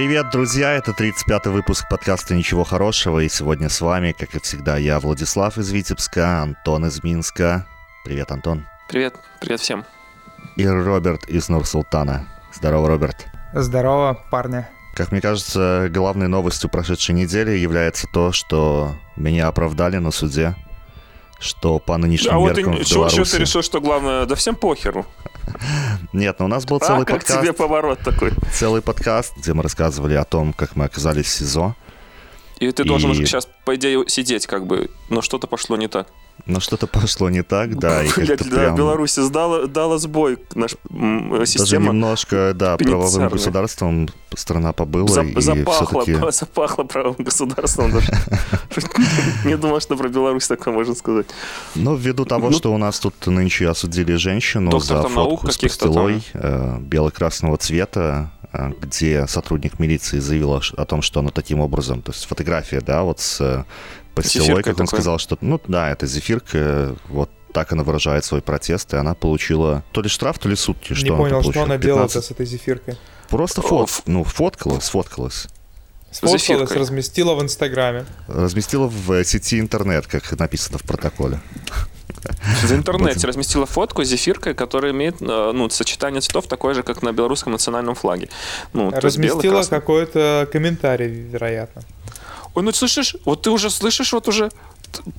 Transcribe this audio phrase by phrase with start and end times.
[0.00, 0.72] Привет, друзья!
[0.72, 5.58] Это 35-й выпуск подкаста «Ничего хорошего», и сегодня с вами, как и всегда, я, Владислав
[5.58, 7.66] из Витебска, Антон из Минска.
[8.02, 8.66] Привет, Антон.
[8.88, 9.84] Привет, привет всем.
[10.56, 12.26] И Роберт из Нур-Султана.
[12.54, 13.26] Здорово, Роберт.
[13.52, 14.66] Здорово, парни.
[14.94, 20.56] Как мне кажется, главной новостью прошедшей недели является то, что меня оправдали на суде,
[21.38, 23.24] что по нынешним а меркам вот ты, в Беларуси...
[23.24, 25.04] что ты решил, что главное, да всем похеру.
[26.12, 27.40] Нет, ну у нас был а, целый как подкаст.
[27.40, 28.32] тебе поворот такой.
[28.52, 31.76] Целый подкаст, где мы рассказывали о том, как мы оказались в СИЗО.
[32.58, 35.88] И ты должен И- уже сейчас, по идее, сидеть как бы, но что-то пошло не
[35.88, 36.08] так.
[36.46, 38.74] Но что-то пошло не так, да, Блядь, да, прям...
[38.74, 41.86] Беларусь дала, дала сбой наш Даже система.
[41.86, 46.30] немножко, да, правовым государством страна побыла, Зап- и запахло, все-таки...
[46.38, 48.12] запахло правым государством даже.
[49.44, 51.26] Не думал, что про Беларусь такое можно сказать.
[51.74, 56.22] Ну, ввиду того, Ну, что у нас тут нынче осудили женщину за фотку с пастилой
[56.34, 62.02] э, бело-красного цвета, э, где сотрудник милиции заявила ш- о том, что она таким образом,
[62.02, 63.64] то есть фотография, да, вот с
[64.22, 64.98] Зефиркой как он такой.
[64.98, 69.82] сказал, что, ну, да, это зефирка, вот так она выражает свой протест, и она получила
[69.92, 70.92] то ли штраф, то ли сутки.
[70.94, 72.24] Что не она понял, что она делала-то 15?
[72.24, 72.96] с этой зефиркой.
[73.28, 75.46] Просто фот, ну, фоткалась, сфоткалась.
[76.10, 78.04] Сфоткалась, разместила в Инстаграме.
[78.26, 81.40] Разместила в э, сети интернет, как написано в протоколе.
[82.62, 87.02] В интернете разместила фотку с зефиркой, которая имеет э, ну, сочетание цветов такое же, как
[87.02, 88.28] на белорусском национальном флаге.
[88.72, 91.82] Ну, Разместила какой-то комментарий, вероятно.
[92.54, 94.50] Ой, ну слышишь, вот ты уже слышишь, вот уже...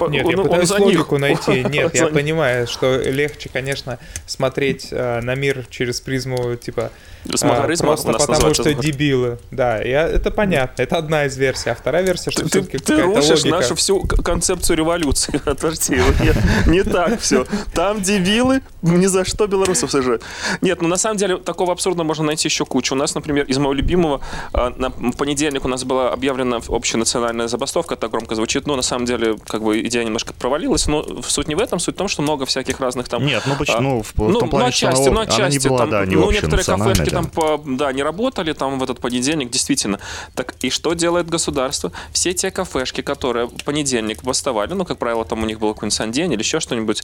[0.09, 0.79] Нет, он- я он пытаюсь них.
[0.79, 1.63] логику найти.
[1.69, 2.13] Нет, я них.
[2.13, 6.91] понимаю, что легче, конечно, смотреть э, на мир через призму, типа,
[7.25, 9.37] э, просто потому что дебилы.
[9.51, 10.81] Да, я, это понятно.
[10.81, 11.69] Это одна из версий.
[11.69, 15.41] А вторая версия, что Ты, все-таки ты какая-то рушишь нашу всю концепцию революции.
[16.23, 17.45] Нет, не так все.
[17.73, 20.23] Там дебилы, ни за что белорусов сажают.
[20.61, 22.95] Нет, ну на самом деле такого абсурда можно найти еще кучу.
[22.95, 24.21] У нас, например, из моего любимого,
[24.53, 29.05] э, на понедельник у нас была объявлена общенациональная забастовка, так громко звучит, но на самом
[29.05, 32.21] деле как бы идея немножко провалилась, но суть не в этом, суть в том, что
[32.21, 33.77] много всяких разных там Нет, ну почему?
[33.77, 35.67] А, Ну, в, в ну, том плане, ну, что отчасти, она, ну, она не отчасти.
[35.67, 37.11] была, там, да, не ну, некоторые кафешки да.
[37.11, 39.99] там, по, да, не работали там в этот понедельник, действительно.
[40.35, 41.91] Так и что делает государство?
[42.11, 45.95] Все те кафешки, которые в понедельник бастовали, ну, как правило, там у них был какой-нибудь
[45.95, 47.03] сандень или еще что-нибудь,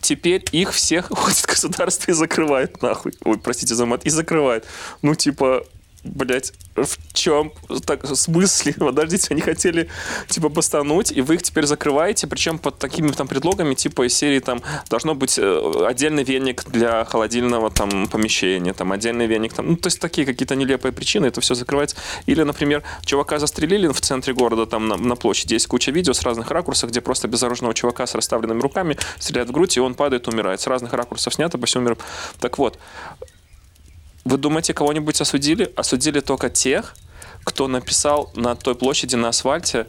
[0.00, 3.12] теперь их всех ходит государство и закрывает нахуй.
[3.24, 4.04] Ой, простите за мат.
[4.04, 4.64] И закрывает.
[5.02, 5.64] Ну, типа,
[6.06, 7.52] блять, в чем
[7.84, 8.74] так, в смысле?
[8.78, 9.88] Подождите, они хотели,
[10.28, 14.40] типа, бастануть, и вы их теперь закрываете, причем под такими там предлогами, типа, из серии
[14.40, 19.76] там должно быть э, отдельный веник для холодильного там помещения, там отдельный веник там, ну,
[19.76, 21.96] то есть такие какие-то нелепые причины, это все закрывается.
[22.26, 26.22] Или, например, чувака застрелили в центре города, там на, на площади, есть куча видео с
[26.22, 30.28] разных ракурсов, где просто безоружного чувака с расставленными руками стреляют в грудь, и он падает,
[30.28, 30.60] умирает.
[30.60, 31.98] С разных ракурсов снято по всему миру.
[32.40, 32.78] Так вот,
[34.26, 35.72] вы думаете, кого-нибудь осудили?
[35.76, 36.96] Осудили только тех,
[37.44, 39.86] кто написал на той площади на асфальте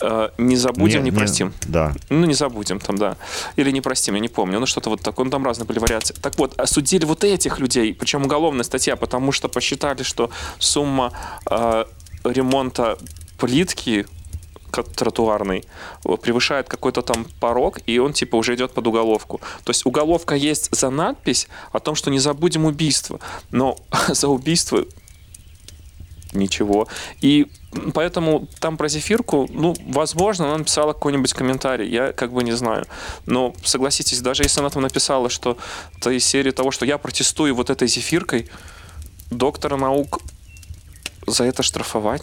[0.00, 1.52] э, «Не забудем, не, простим».
[1.66, 1.92] Да.
[2.08, 3.16] Ну, не забудем там, да.
[3.56, 4.60] Или не простим, я не помню.
[4.60, 5.24] Ну, что-то вот такое.
[5.24, 6.14] Ну, там разные были вариации.
[6.14, 11.12] Так вот, осудили вот этих людей, причем уголовная статья, потому что посчитали, что сумма
[11.50, 11.84] э,
[12.22, 12.98] ремонта
[13.36, 14.06] плитки
[14.72, 15.64] тротуарный
[16.04, 19.40] э, превышает какой-то там порог, и он типа уже идет под уголовку.
[19.64, 23.76] То есть уголовка есть за надпись о том, что не забудем убийство, но
[24.08, 24.84] за убийство
[26.32, 26.88] ничего.
[27.20, 27.46] И
[27.94, 32.86] поэтому там про зефирку, ну, возможно, она написала какой-нибудь комментарий, я как бы не знаю.
[33.26, 35.56] Но согласитесь, даже если она там написала, что
[35.96, 38.48] это из серии того, что я протестую вот этой зефиркой,
[39.30, 40.20] доктора наук
[41.26, 42.22] за это штрафовать.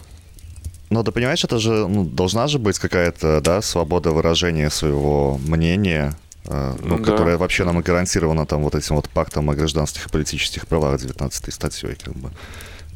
[0.90, 6.16] Но ты понимаешь, это же ну, должна же быть какая-то да, свобода выражения своего мнения,
[6.46, 7.04] э, ну, Да.
[7.12, 11.00] которая вообще нам и гарантирована там вот этим вот пактом о гражданских и политических правах
[11.00, 12.32] 19 статьей, как бы.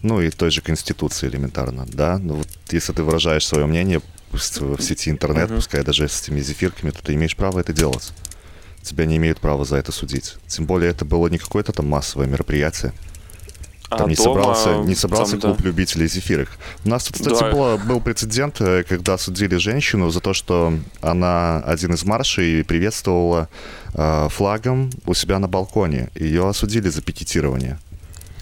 [0.02, 2.18] Ну и той же Конституции элементарно, да.
[2.18, 4.02] Ну вот если ты выражаешь свое мнение
[4.32, 5.58] пусть в сети интернет, Мгм.
[5.58, 8.12] пускай даже с этими зефирками, то ты имеешь право это делать.
[8.82, 10.36] Тебя не имеют права за это судить.
[10.48, 12.92] Тем более это было не какое-то там массовое мероприятие.
[13.98, 15.68] Там А не дома, собрался, не собрался там, клуб да.
[15.70, 16.50] любителей зефирок.
[16.86, 17.52] У нас тут, кстати, Да.
[17.52, 23.48] было- был прецедент, э, когда судили женщину за то, что она один из маршей приветствовала
[23.96, 26.10] э, флагом у себя на балконе.
[26.16, 27.78] Ее осудили за пикетирование.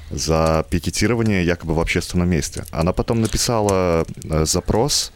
[0.09, 2.63] За пикетирование якобы в общественном месте.
[2.71, 5.11] Она потом написала э, запрос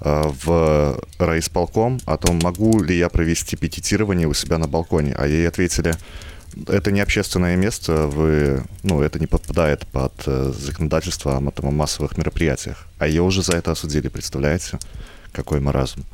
[0.00, 5.14] э, в райисполком о том, могу ли я провести пикетирование у себя на балконе.
[5.18, 5.94] А ей ответили,
[6.68, 12.86] это не общественное место, вы, ну, это не подпадает под э, законодательство о, массовых мероприятиях.
[12.98, 14.78] А ее уже за это осудили, представляете?
[15.32, 16.04] Какой маразм.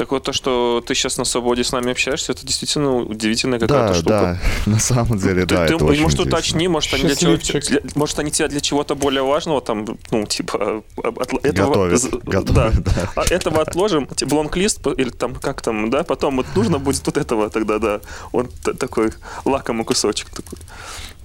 [0.00, 3.88] Так вот то, что ты сейчас на свободе с нами общаешься, это действительно удивительная какая-то
[3.88, 4.40] Да, штука.
[4.64, 7.36] да, на самом деле, Ты, да, ты, это очень может, уточни, может, они, для чего,
[7.36, 12.08] для- может, они тебя для чего-то более важного, там, ну, типа, от- этого, Готовят, з-
[12.08, 12.92] готовят, да.
[12.94, 13.12] да.
[13.14, 17.04] А этого отложим, типа, блонг-лист, по- или там, как там, да, потом вот нужно будет
[17.04, 18.00] вот этого тогда, да.
[18.32, 19.12] Он т- такой
[19.44, 20.58] лакомый кусочек такой.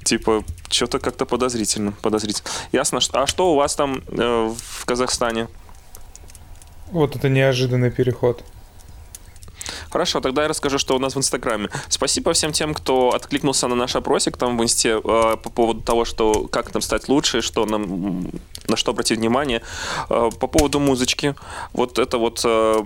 [0.03, 2.49] Типа, что-то как-то подозрительно, подозрительно.
[2.73, 2.99] Ясно.
[2.99, 5.47] что- А что у вас там э, в Казахстане?
[6.91, 8.43] Вот это неожиданный переход.
[9.95, 11.69] Хорошо, тогда я расскажу, что у нас в Инстаграме.
[11.87, 16.03] Спасибо всем тем, кто откликнулся на наш опросик там в Инсте э, по поводу того,
[16.03, 18.29] что как нам стать лучше, что нам,
[18.67, 19.61] на что обратить внимание.
[20.09, 21.33] Э, по поводу музычки.
[21.71, 22.83] Вот это вот э,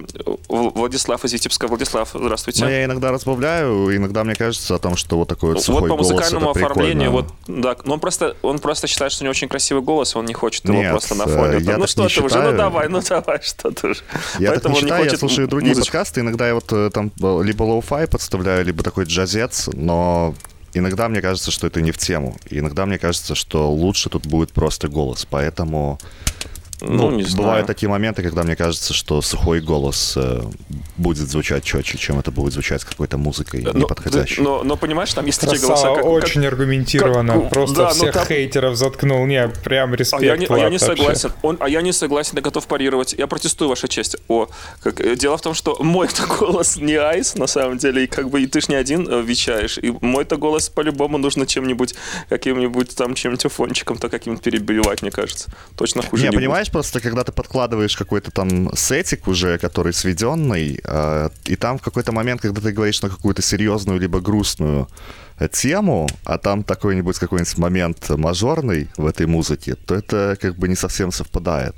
[0.50, 1.68] Владислав из Витебска.
[1.68, 2.64] Владислав, здравствуйте.
[2.64, 5.90] Но я иногда разбавляю, иногда мне кажется о том, что вот такой вот сухой вот
[5.90, 9.26] по голос, музыкальному это оформлению, вот, да, но он просто, он просто считает, что у
[9.26, 11.58] него очень красивый голос, он не хочет его Нет, просто на э, фоне.
[11.66, 12.52] я ну так что не ты уже, считаю.
[12.52, 14.04] ну давай, ну давай, что ты уже.
[14.38, 15.92] Я так Поэтому не он не считаю, я хочет слушаю другие музычку.
[15.92, 20.36] подкасты, иногда я вот э, там э, либо lo-fi подставляю, либо такой джазец, но
[20.74, 22.36] иногда мне кажется, что это не в тему.
[22.50, 25.98] Иногда мне кажется, что лучше тут будет просто голос, поэтому...
[26.82, 27.66] Ну, не бывают знаю.
[27.66, 30.42] такие моменты, когда мне кажется, что сухой голос э,
[30.98, 34.42] будет звучать четче, чем это будет звучать с какой-то музыкой Но, неподходящей.
[34.42, 37.34] но, но понимаешь, там есть такие Красава, голоса, как, как- очень аргументированно.
[37.42, 39.26] как- Просто да, ну всех там- хейтеров заткнул.
[39.26, 40.24] Не, прям респект.
[40.24, 41.32] А я не, а я не согласен.
[41.42, 43.14] Он, а я не согласен, я готов парировать.
[43.18, 44.16] Я протестую, Ваша честь.
[44.28, 44.48] О,
[44.82, 48.30] как, э, дело в том, что мой-то голос не айс, на самом деле, и как
[48.30, 49.78] бы и ты ж не один э, вещаешь.
[49.78, 51.96] И мой-то голос по-любому нужно чем-нибудь,
[52.30, 55.50] каким-нибудь там чем-нибудь фончиком-то каким-то перебивать, мне кажется.
[55.76, 60.80] Точно хуже Не, не, понимаешь, просто когда ты подкладываешь какой-то там сетик уже, который сведенный,
[60.84, 64.88] э, и там в какой-то момент, когда ты говоришь на какую-то серьезную либо грустную
[65.48, 70.76] тему, а там такой-нибудь какой-нибудь момент мажорный в этой музыке, то это как бы не
[70.76, 71.76] совсем совпадает.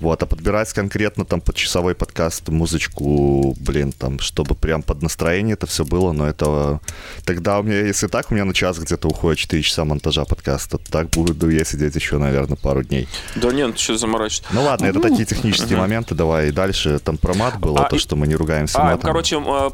[0.00, 5.54] Вот, а подбирать конкретно там под часовой подкаст музычку, блин, там, чтобы прям под настроение
[5.54, 6.80] это все было, но это...
[7.24, 10.78] Тогда у меня, если так, у меня на час где-то уходит 4 часа монтажа подкаста,
[10.78, 13.08] так буду я сидеть еще, наверное, пару дней.
[13.36, 14.46] Да нет, ну что заморачивать.
[14.52, 16.48] Ну ладно, это такие технические моменты, давай.
[16.48, 19.00] И дальше там про мат было, А, то, что мы не ругаемся А, матом.
[19.02, 19.70] короче, а,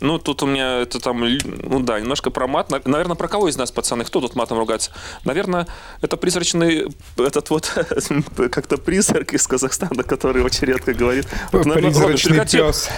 [0.00, 2.70] ну тут у меня это там, ну да, немножко про мат.
[2.70, 4.90] На- Наверное, про кого из нас, пацаны, кто тут матом ругается?
[5.24, 5.66] Наверное,
[6.02, 6.86] это призрачный,
[7.18, 7.72] этот вот
[8.50, 11.26] как-то призрак из Казахстана, который очень редко говорит.
[11.52, 12.88] Вот, наверное, Робин, Призрачный прекрати- пес.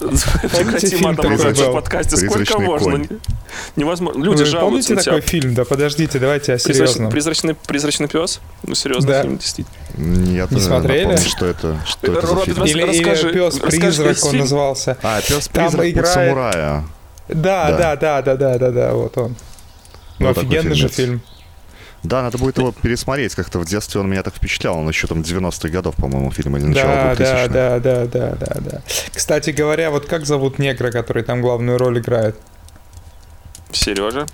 [0.42, 2.16] Прекрати матом ругаться в подкасте.
[2.16, 2.90] Сколько Призрачный можно?
[2.90, 3.08] конь.
[3.76, 4.22] Невозможно.
[4.22, 5.54] Люди Вы жалуются помните такой фильм?
[5.54, 7.10] Да подождите, давайте о Призрачный, серьезном.
[7.10, 8.40] призрачный, призрачный пес?
[8.62, 9.22] Ну, серьезно, Да.
[9.22, 9.76] фильм, действительно.
[9.98, 11.04] Нет, Не э, смотрели?
[11.04, 12.58] напомни, что это, что это за Робин, фильм?
[12.62, 14.98] рас- Или, расскажи- или пес расскажи призрак весь он назывался.
[15.02, 16.51] А, пес Там призрак играет- самурая.
[16.52, 16.84] Да,
[17.28, 17.76] Да.
[17.76, 19.36] да, да, да, да, да, да, вот он.
[20.18, 21.22] Ну, Вот такой офигенный же фильм.
[22.02, 23.34] Да, надо будет его пересмотреть.
[23.34, 24.76] Как-то в детстве он меня так впечатлял.
[24.76, 27.48] Он еще там 90-х годов, по-моему, фильм или начало Да, 2000-х.
[27.48, 28.82] да, да, да, да, да, да.
[29.14, 32.36] Кстати говоря, вот как зовут негра, который там главную роль играет?
[33.70, 34.26] Сережа?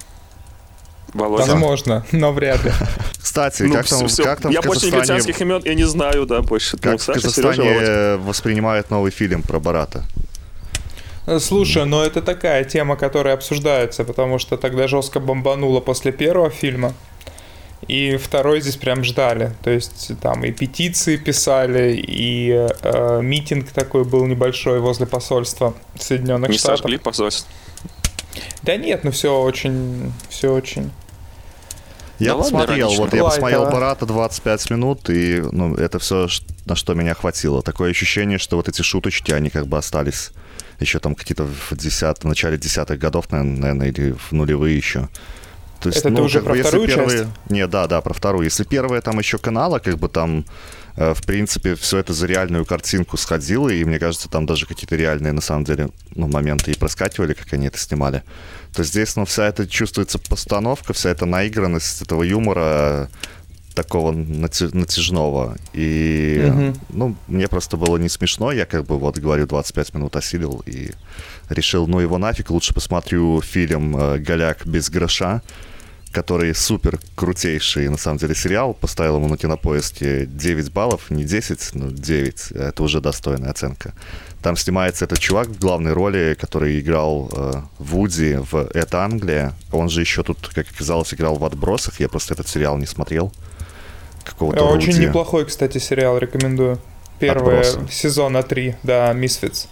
[1.15, 1.45] Володя?
[1.53, 2.73] Возможно, но вряд ли.
[3.23, 4.25] Кстати, Ну, как всё, там, всё.
[4.25, 6.77] как там я в больше Казахстане, негритянских имен я не знаю, да, больше.
[6.77, 10.05] как ну, в Казахстане Сережа, э, воспринимают новый фильм про Барата?
[11.41, 16.95] Слушай, но это такая тема, которая обсуждается, потому что тогда жестко бомбануло после первого фильма.
[17.87, 19.53] И второй здесь прям ждали.
[19.63, 26.51] То есть там и петиции писали, и э, митинг такой был небольшой возле посольства Соединенных
[26.51, 26.81] Не Штатов.
[26.81, 27.51] сожгли посольство.
[28.63, 30.91] Да нет, ну все очень, все очень.
[32.19, 33.05] Я Да ладно, посмотрел, иронично.
[33.05, 33.81] вот я посмотрел Лайтово.
[33.81, 36.29] Барата 25 минут, и ну, это все,
[36.67, 37.63] на что меня хватило.
[37.63, 40.33] Такое ощущение, что вот эти шуточки, они как бы остались
[40.81, 45.09] еще там какие-то в, 10, в начале десятых годов, наверное, или в нулевые еще.
[45.81, 47.19] То Это ты уже как про если вторую первые...
[47.19, 47.31] часть?
[47.51, 48.45] Не, да, да, про вторую.
[48.45, 50.45] Если первая там еще канала, как бы там,
[50.97, 54.97] э, в принципе, все это за реальную картинку сходило, и мне кажется, там даже какие-то
[54.97, 58.25] реальные, на самом деле, ну, моменты и проскакивали, как они это снимали.
[58.75, 63.09] То здесь, ну, вся эта чувствуется постановка, вся эта наигранность этого юмора
[63.83, 65.57] такого натяжного.
[65.73, 66.75] И, Мгм.
[66.91, 68.51] ну, мне просто было не смешно.
[68.53, 70.91] Я как бы, вот, говорю, 25 минут осилил и
[71.49, 75.43] решил, ну, его нафиг, лучше посмотрю фильм э, «Голяк без гроша»,
[76.11, 78.75] который супер крутейший, на самом деле, сериал.
[78.75, 82.51] Поставил ему на кинопоиске 9 баллов, не 10, но 9.
[82.53, 83.93] Это уже достойная оценка.
[84.43, 89.53] Там снимается этот чувак в главной роли, который играл э, Вуди в «Это Англия».
[89.71, 92.01] Он же еще тут, как оказалось, играл в «Отбросах».
[92.01, 93.33] Я просто этот сериал не смотрел.
[94.29, 95.07] Какого-то Очень Вуди.
[95.07, 96.79] неплохой, кстати, сериал, рекомендую.
[97.19, 97.93] Первый Отбросы.
[97.93, 99.67] сезона 3, да, Misfits.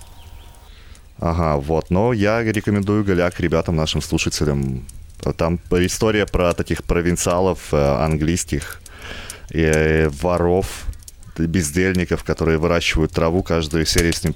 [1.18, 1.90] Ага, вот.
[1.90, 4.84] Но я рекомендую «Голяк» ребятам, нашим слушателям.
[5.36, 8.80] Там история про таких провинциалов э, английских,
[9.50, 10.86] э, воров,
[11.38, 13.42] бездельников, которые выращивают траву.
[13.42, 14.34] Каждую серию с ним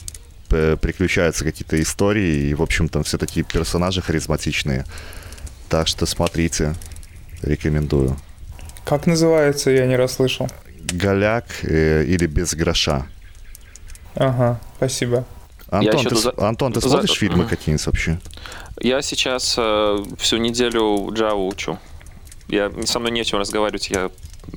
[0.49, 4.85] приключаются какие-то истории, и, в общем, там все такие персонажи харизматичные.
[5.69, 6.75] Так что смотрите,
[7.43, 8.17] рекомендую.
[8.85, 10.49] Как называется, я не расслышал.
[10.93, 13.07] Голяк э, или без гроша.
[14.15, 15.25] Ага, спасибо.
[15.69, 16.35] Антон, ты, за...
[16.37, 17.17] Антон, ты смотришь за...
[17.17, 18.19] фильмы какие-нибудь вообще?
[18.81, 21.79] Я сейчас э, всю неделю Java учу.
[22.49, 24.11] Я, со мной не о чем разговаривать, я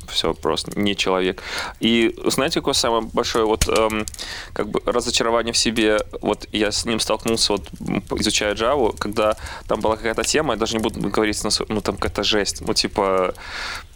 [0.08, 1.44] все просто не человек.
[1.80, 4.06] И знаете, какое самое большое вот эм,
[4.54, 6.00] как бы разочарование в себе?
[6.22, 7.70] Вот я с ним столкнулся, вот
[8.20, 9.36] изучая Java, когда
[9.68, 13.36] там была какая-то тема, я даже не буду говорить, ну там какая-то жесть, ну типа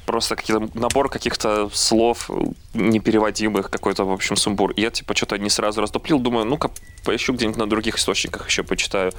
[0.08, 2.32] просто какие-то набор каких-то слов
[2.74, 4.74] непереводимых, какой-то, в общем, сумбур.
[4.78, 6.72] Я, типа, что-то не сразу раздуплил, думаю, ну-ка,
[7.04, 9.12] поищу где-нибудь на других источниках еще почитаю.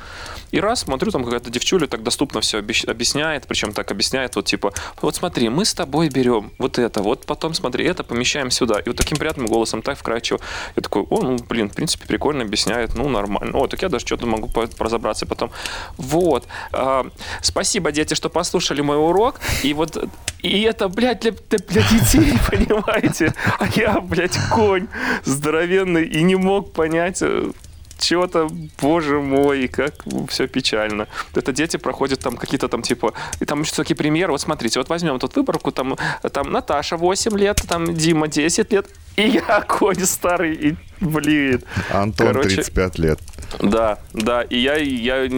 [0.50, 4.73] И раз, смотрю, там какая-то девчуля так доступно все объясняет, причем так объясняет, вот, типа,
[5.02, 8.80] вот смотри, мы с тобой берем вот это, вот потом, смотри, это помещаем сюда.
[8.80, 10.40] И вот таким приятным голосом, так вкрадчиво.
[10.75, 13.59] Я такой, о, ну, блин, в принципе, прикольно объясняет, ну, нормально.
[13.59, 15.50] О, так я даже что-то могу разобраться потом.
[15.99, 16.47] Вот.
[16.73, 17.07] А,
[17.42, 19.40] спасибо, дети, что послушали мой урок.
[19.62, 19.99] И вот
[20.42, 23.35] и это, блядь, для, для, для детей, понимаете?
[23.58, 24.87] А я, блядь, конь
[25.25, 27.50] здоровенный и не мог понять, э,
[27.99, 28.49] чего-то,
[28.80, 29.94] боже мой, как
[30.28, 31.08] все печально.
[31.35, 34.88] Это дети проходят там какие-то там типа, и там еще такие примеры, вот смотрите, вот
[34.88, 35.97] возьмем тут выборку, там,
[36.32, 38.87] там Наташа 8 лет, там Дима 10 лет,
[39.19, 41.63] и я конь старый, и блин.
[41.91, 43.19] Антон Короче, 35 лет.
[43.61, 45.29] Да, да, и я, я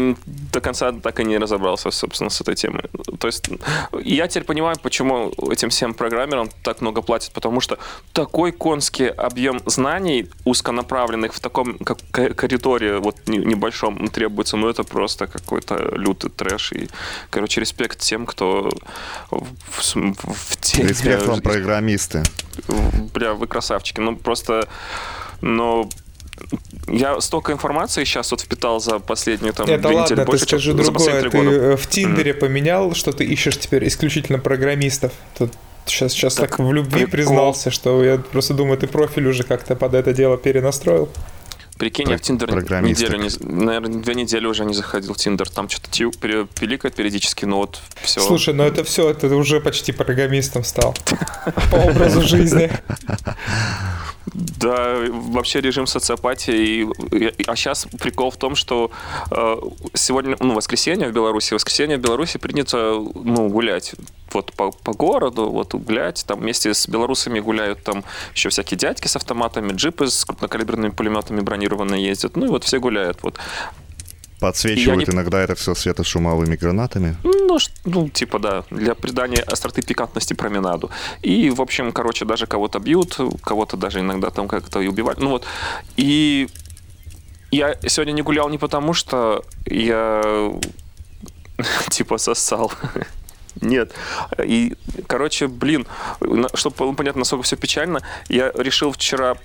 [0.53, 2.83] до конца так и не разобрался, собственно, с этой темой.
[3.19, 3.51] То есть
[4.03, 7.79] я теперь понимаю, почему этим всем программерам так много платят, потому что
[8.13, 15.27] такой конский объем знаний узконаправленных в таком как коридоре вот небольшом требуется, ну это просто
[15.27, 16.73] какой-то лютый трэш.
[16.73, 16.89] И,
[17.31, 18.71] короче, респект тем, кто
[19.31, 20.89] в, в, в теме...
[20.89, 22.23] Респект вам, программисты.
[23.15, 24.01] Бля, вы красавчики.
[24.01, 24.69] Ну, просто...
[25.41, 25.89] Но
[26.89, 30.49] я столько информации сейчас вот впитал за последнюю там Это две ладно, недели больше, ты
[30.49, 31.23] скажи чем другое.
[31.23, 31.51] Ты года.
[31.51, 32.35] Э, в Тиндере mm.
[32.35, 35.13] поменял, что ты ищешь теперь исключительно программистов.
[35.39, 35.53] Тут
[35.87, 37.11] сейчас, сейчас так, так в любви прикол.
[37.11, 41.09] признался, что я просто думаю, ты профиль уже как-то под это дело перенастроил.
[41.81, 45.49] Прикинь, Про- я в Тиндер неделю, не, наверное, две недели уже не заходил в Тиндер.
[45.49, 48.21] Там что-то тью, пиликает периодически, но вот все.
[48.21, 50.95] Слушай, ну это все, это уже почти программистом стал.
[51.71, 52.71] По образу жизни.
[54.27, 56.89] Да, вообще режим социопатии.
[57.13, 58.91] И, а сейчас прикол в том, что
[59.31, 59.57] э,
[59.95, 63.95] сегодня, ну, воскресенье в Беларуси, воскресенье в Беларуси принято, ну, гулять
[64.33, 69.09] вот по, по городу, вот гулять, там вместе с белорусами гуляют там еще всякие дядьки
[69.09, 73.23] с автоматами, джипы с крупнокалиберными пулеметами бронированные ездят, ну и вот все гуляют.
[73.23, 73.39] Вот
[74.41, 75.15] Подсвечивают не...
[75.15, 77.17] иногда это все светошумовыми гранатами.
[77.23, 80.91] Ну, ну, типа, да, для придания остроты пикантности променаду.
[81.21, 85.21] И, в общем, короче, даже кого-то бьют, кого-то даже иногда там как-то и убивают.
[85.21, 85.47] Ну вот.
[85.97, 86.49] И
[87.51, 90.53] я сегодня не гулял не потому, что я
[91.91, 92.73] типа сосал.
[93.61, 93.93] Нет.
[94.45, 94.75] И,
[95.07, 95.87] короче, блин,
[96.55, 99.37] чтобы было понятно, насколько все печально, я решил вчера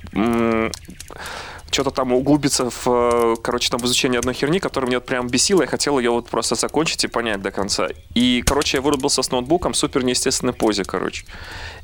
[1.71, 5.27] что-то там углубиться в, э, короче, там в изучение одной херни, которая меня вот прям
[5.27, 7.89] бесила, я хотел ее вот просто закончить и понять до конца.
[8.13, 11.25] И, короче, я вырубился с ноутбуком в супер неестественной позе, короче.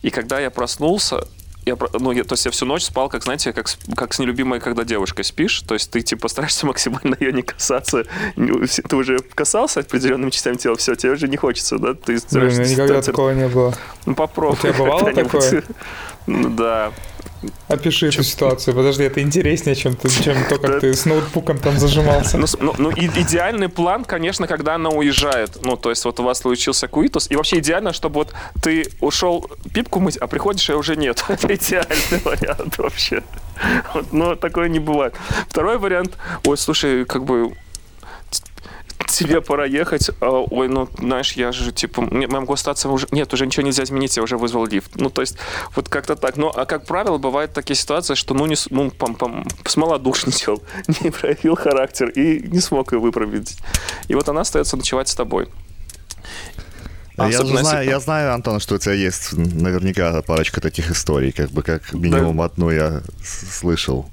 [0.01, 1.27] И когда я проснулся,
[1.65, 4.59] я, ну, я, то есть я всю ночь спал, как, знаете, как, как с нелюбимой,
[4.59, 5.61] когда девушкой спишь.
[5.61, 8.05] То есть ты, типа, стараешься максимально ее не касаться.
[8.35, 11.93] Ты уже касался определенными частями тела, все, тебе уже не хочется, да?
[11.93, 13.75] Ты Блин, никогда такого не было.
[14.05, 14.57] Ну, попробуй.
[14.57, 15.63] У тебя бывало такое?
[16.27, 16.91] Ну, да.
[17.67, 18.21] Опиши чем...
[18.21, 18.75] эту ситуацию.
[18.75, 22.37] Подожди, это интереснее, чем, ты, чем то, как ты с ноутбуком там зажимался.
[22.37, 25.59] Ну, ну, ну идеальный план, конечно, когда она уезжает.
[25.63, 27.29] Ну, то есть вот у вас случился куитус.
[27.31, 31.23] И вообще идеально, чтобы вот ты ушел пипку мыть, а приходишь, и уже нет.
[31.29, 33.23] Это идеальный вариант вообще.
[34.11, 35.15] но такое не бывает.
[35.49, 36.17] Второй вариант.
[36.45, 37.53] Ой, слушай, как бы
[39.07, 40.09] тебе пора ехать.
[40.19, 43.07] А, ой, ну, знаешь, я же, типа, могу остаться уже...
[43.11, 44.95] Нет, уже ничего нельзя изменить, я уже вызвал лифт.
[44.95, 45.37] Ну, то есть,
[45.75, 46.37] вот как-то так.
[46.37, 50.61] Но, а как правило, бывают такие ситуации, что, ну, не, ну, пам -пам, смолодушничал,
[51.01, 53.57] не проявил характер и не смог ее выправить.
[54.07, 55.47] И вот она остается ночевать с тобой.
[57.17, 57.89] А я, знаю, если...
[57.89, 62.37] я знаю, Антон, что у тебя есть наверняка парочка таких историй, как бы как минимум
[62.37, 62.45] да.
[62.45, 64.09] одну я слышал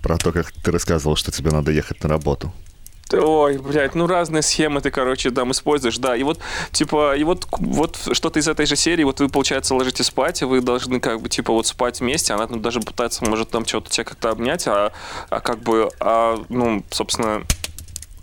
[0.00, 2.52] про то, как ты рассказывал, что тебе надо ехать на работу.
[3.12, 6.16] Ой, блядь, ну разные схемы ты, короче, там используешь, да.
[6.16, 6.38] И вот,
[6.70, 10.44] типа, и вот, вот что-то из этой же серии, вот вы, получается, ложитесь спать, и
[10.44, 13.90] вы должны, как бы, типа, вот спать вместе, она там даже пытается, может, там что-то
[13.90, 14.92] тебя как-то обнять, а,
[15.30, 17.42] а как бы, а, ну, собственно,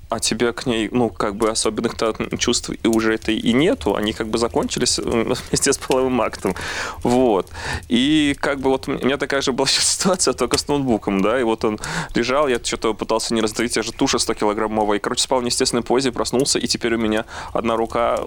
[0.10, 4.14] а тебе к ней, ну, как бы особенных-то чувств и уже это и нету, они
[4.14, 5.04] как бы закончились э,
[5.50, 6.56] вместе с половым актом,
[7.04, 7.50] вот.
[7.88, 11.44] И как бы вот у меня такая же была ситуация, только с ноутбуком, да, и
[11.44, 11.80] вот он
[12.16, 15.84] лежал, я что-то пытался не раздавить, я же туша 100-килограммовая, и, короче, спал в неестественной
[15.84, 18.22] позе, проснулся, и теперь у меня одна рука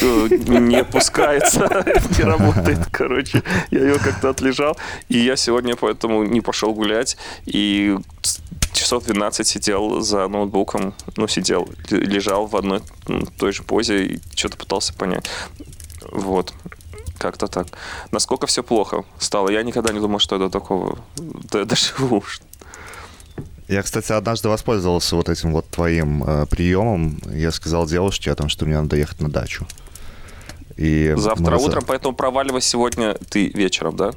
[0.00, 1.84] э, не пускается,
[2.18, 3.42] не работает, короче.
[3.70, 4.78] Я ее как-то отлежал,
[5.10, 7.96] и я сегодня поэтому не пошел гулять, и
[8.72, 14.20] часов 12 сидел за ноутбуком, ну, сидел, лежал в одной ну, той же позе и
[14.34, 15.26] что-то пытался понять.
[16.10, 16.52] Вот.
[17.18, 17.66] Как-то так.
[18.12, 19.50] Насколько все плохо стало.
[19.50, 22.22] Я никогда не думал, что я до такого доживу.
[23.66, 27.18] Я, кстати, однажды воспользовался вот этим вот твоим э, приемом.
[27.26, 29.66] Я сказал девушке о том, что мне надо ехать на дачу.
[30.76, 31.62] И Завтра мы...
[31.62, 34.12] утром, поэтому проваливай сегодня ты вечером, да?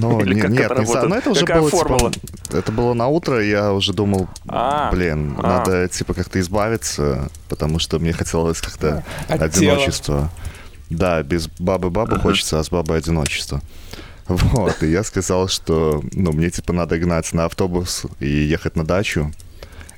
[0.00, 1.08] Ну, Или не, как нет, это не знаю.
[1.08, 2.12] Но это уже Какая было, типа, формула?
[2.12, 5.42] Типа, это было на утро, я уже думал, а, блин, а.
[5.42, 10.30] надо, типа, как-то избавиться, потому что мне хотелось как-то От одиночества.
[10.90, 13.60] Да, без бабы-бабы хочется, а с бабой одиночество.
[14.26, 18.84] Вот, и я сказал, что, ну, мне, типа, надо гнать на автобус и ехать на
[18.84, 19.32] дачу.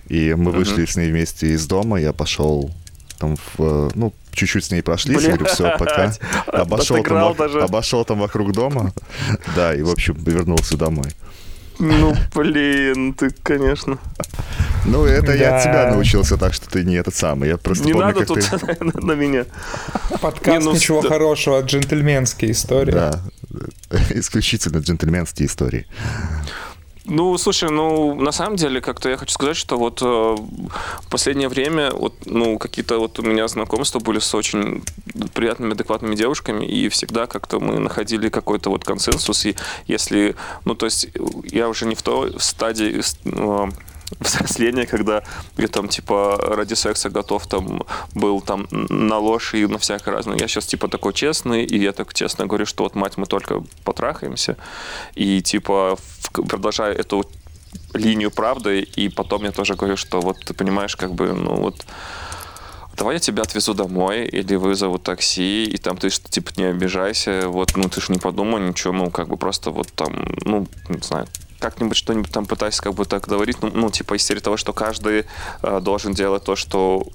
[0.09, 2.71] И мы вышли с ней вместе из дома, я пошел
[3.18, 5.37] там в, ну, чуть-чуть с ней прошлись, Блядь.
[5.37, 6.12] говорю, все, пока.
[6.47, 7.62] Обошел там, даже.
[7.62, 8.92] обошел там вокруг дома,
[9.54, 11.11] да, и, в общем, вернулся домой.
[11.78, 13.98] Ну, блин, ты, конечно.
[14.84, 15.34] Ну, это да.
[15.34, 17.48] я от тебя научился, так что ты не этот самый.
[17.48, 18.76] Я просто не помню, надо тут ты...
[19.00, 19.46] на меня.
[20.20, 21.08] Подкаст не, ну, «Ничего да.
[21.08, 22.92] хорошего», джентльменские истории.
[22.92, 23.22] Да,
[24.10, 25.86] исключительно джентльменские истории.
[27.04, 30.37] Ну, слушай, ну, на самом деле, как-то я хочу сказать, что вот э,
[31.11, 34.85] последнее время вот, ну, какие-то вот у меня знакомства были с очень
[35.35, 39.56] приятными, адекватными девушками, и всегда как-то мы находили какой-то вот консенсус, и
[39.88, 41.09] если, ну, то есть
[41.50, 43.71] я уже не в той стадии, э,
[44.21, 45.23] взросление, когда
[45.57, 47.83] я там, типа, ради секса готов там
[48.14, 50.38] был там на ложь и на всякое разное.
[50.38, 53.62] Я сейчас, типа, такой честный, и я так честно говорю, что вот, мать, мы только
[53.85, 54.57] потрахаемся,
[55.14, 55.97] и, типа,
[56.33, 57.25] продолжаю эту
[57.95, 61.87] линию правды, и потом я тоже говорю, что вот ты понимаешь, как бы, ну вот
[62.97, 67.48] давай я тебя отвезу домой, или вызову такси, и там ты что, типа, не обижайся,
[67.48, 70.12] вот, ну, ты же не подумай ничего, ну, как бы просто вот там,
[70.44, 71.27] ну, не знаю,
[71.62, 74.72] как-нибудь что-нибудь там пытайся как бы так говорить, ну, ну типа из серии того, что
[74.72, 75.27] каждый
[75.62, 77.07] э, должен делать то, что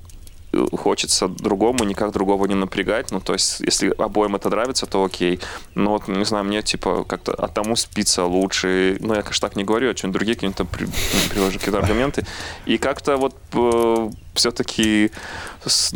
[0.54, 3.12] э, хочется другому, никак другого не напрягать.
[3.12, 5.42] Ну, то есть, если обоим это нравится, то окей.
[5.76, 8.98] Но вот, не знаю, мне, типа, как-то одному спится лучше.
[9.02, 10.88] Ну, я, конечно, так не говорю, а что-нибудь другие какие-то при,
[11.30, 12.26] привожу какие-то аргументы.
[12.66, 15.12] И как-то вот э, все-таки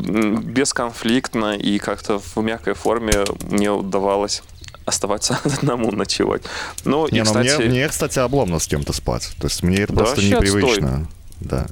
[0.04, 4.44] бесконфликтно и как-то в мягкой форме мне удавалось
[4.86, 6.44] оставаться одному ночевать.
[6.86, 7.56] Ну, не, и, ну, кстати...
[7.58, 9.30] мне, мне, кстати, обломно с кем-то спать.
[9.40, 10.88] То есть мне это да, просто непривычно.
[10.88, 11.21] Отстой.
[11.42, 11.66] Да.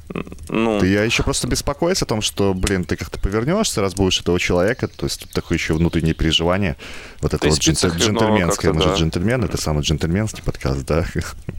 [0.50, 0.80] Ну...
[0.80, 4.40] Ты, я еще просто беспокоюсь о том, что, блин, ты как-то повернешься, раз будешь этого
[4.40, 6.76] человека, то есть тут такое еще внутреннее переживание.
[7.22, 8.96] Вот это вот джент, джентльменское, мы да.
[8.96, 11.06] же джентльмен, это самый джентльменский подкаст, да?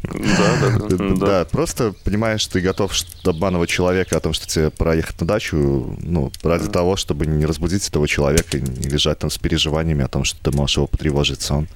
[0.03, 1.15] Да, да, да.
[1.15, 2.93] Да, просто понимаешь, ты готов
[3.25, 7.47] обманывать человека о том, что тебе пора ехать на дачу, ну, ради того, чтобы не
[7.47, 10.89] разбудить этого человека и не лежать там с переживаниями о том, что ты можешь его
[10.89, 11.69] потревожить сон.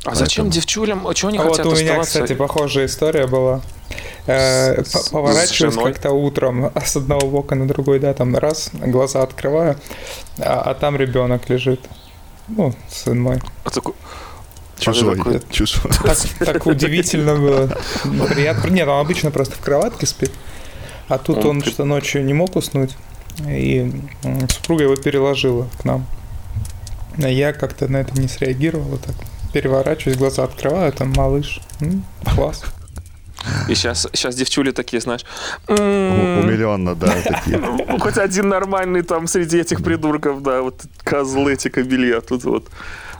[0.00, 0.26] А Поэтому...
[0.26, 1.06] зачем девчулям?
[1.06, 2.22] А чего они а хотят Вот у меня, оставаться?
[2.22, 3.60] кстати, похожая история была.
[4.26, 9.76] Э, поворачиваюсь как-то утром с одного бока на другой, да, там раз, глаза открываю,
[10.38, 11.80] а, а там ребенок лежит.
[12.48, 13.40] Ну, сын мой.
[13.64, 13.94] А такой...
[14.78, 15.40] Чужой, такой...
[15.50, 15.90] чужой.
[16.04, 17.76] Так, так удивительно было.
[18.28, 18.68] Приятно.
[18.68, 20.30] Нет, он обычно просто в кроватке спит.
[21.08, 22.96] А тут он, он что ночью не мог уснуть.
[23.46, 23.90] И
[24.50, 26.06] супруга его переложила к нам.
[27.16, 28.98] Я как-то на это не среагировал.
[28.98, 29.14] Так
[29.52, 31.60] переворачиваюсь, глаза открываю, там малыш.
[31.80, 32.62] М-м, класс.
[33.68, 35.24] И сейчас, сейчас девчули такие, знаешь...
[35.68, 37.60] Умиленно, да, такие.
[38.00, 42.68] Хоть один нормальный там среди этих придурков, да, вот козлы эти кобели, а тут вот...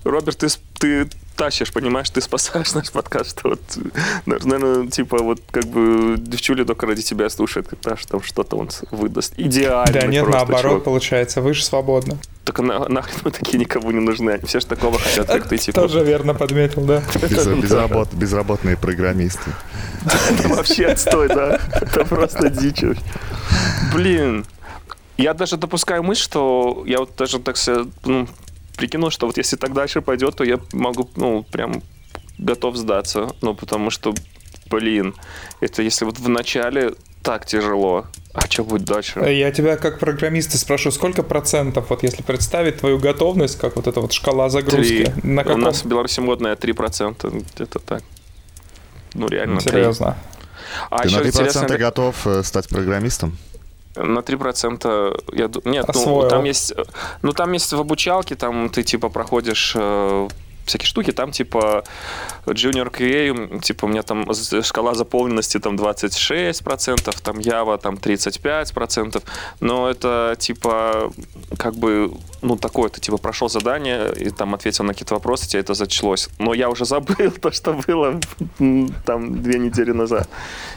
[0.05, 1.09] Роберт, ты, ты
[1.39, 3.41] тащишь, понимаешь, ты спасаешь наш подкаст.
[3.45, 3.61] Вот,
[4.27, 9.35] наверное, типа, вот как бы девчули только ради тебя слушают, когда там что-то он выдаст.
[9.37, 9.93] Идеально.
[9.93, 10.85] Да нет, наоборот, чувак.
[10.85, 12.19] получается, вы же свободны.
[12.45, 14.33] Так на, нахрен мы такие никому не нужны.
[14.33, 15.83] Они все же такого хотят, как ты, типа.
[15.83, 17.03] Тоже верно подметил, да.
[17.23, 19.51] Безработ, безработные программисты.
[20.31, 21.61] Это вообще отстой, да.
[21.71, 22.83] Это просто дичь.
[23.95, 24.45] Блин,
[25.17, 27.57] я даже допускаю мысль, что я вот даже так
[28.05, 28.27] ну,
[28.79, 31.83] прикинул, что вот если так дальше пойдет, то я могу, ну, прям
[32.39, 33.31] готов сдаться.
[33.43, 34.15] Ну, потому что,
[34.71, 35.15] блин,
[35.61, 39.21] это если вот в начале так тяжело, а что будет дальше?
[39.21, 44.01] Я тебя как программиста спрошу, сколько процентов, вот если представить твою готовность, как вот эта
[44.01, 45.13] вот шкала загрузки?
[45.21, 45.31] 3.
[45.31, 45.63] На каком...
[45.63, 48.03] У нас в Беларуси модная 3%, где-то так.
[49.15, 50.17] Ну, реально Серьезно?
[50.31, 50.87] 3.
[50.91, 51.79] А Ты на 3% интересно...
[51.79, 53.37] готов э, стать программистом?
[53.97, 56.73] На 3% я Нет, ну там есть.
[56.77, 56.85] э,
[57.23, 60.29] Ну там есть в обучалке, там ты типа проходишь э,
[60.69, 61.85] всякие штуки, там типа
[62.47, 64.27] Junior QA, типа у меня там
[64.63, 69.23] шкала заполненности там 26%, там Java там 35%,
[69.61, 71.13] но это типа
[71.59, 75.61] как бы, ну такое, ты типа прошел задание и там ответил на какие-то вопросы, тебе
[75.61, 76.29] это зачлось.
[76.39, 78.21] Но я уже забыл то, что было
[79.05, 80.29] там две недели назад.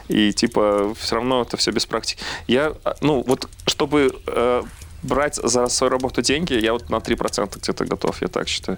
[0.08, 2.21] И типа все равно это все без практики.
[2.47, 4.63] Я, а, ну вот, чтобы э,
[5.04, 8.77] брать за свою работу деньги, я вот на 3% где-то готов, я так считаю.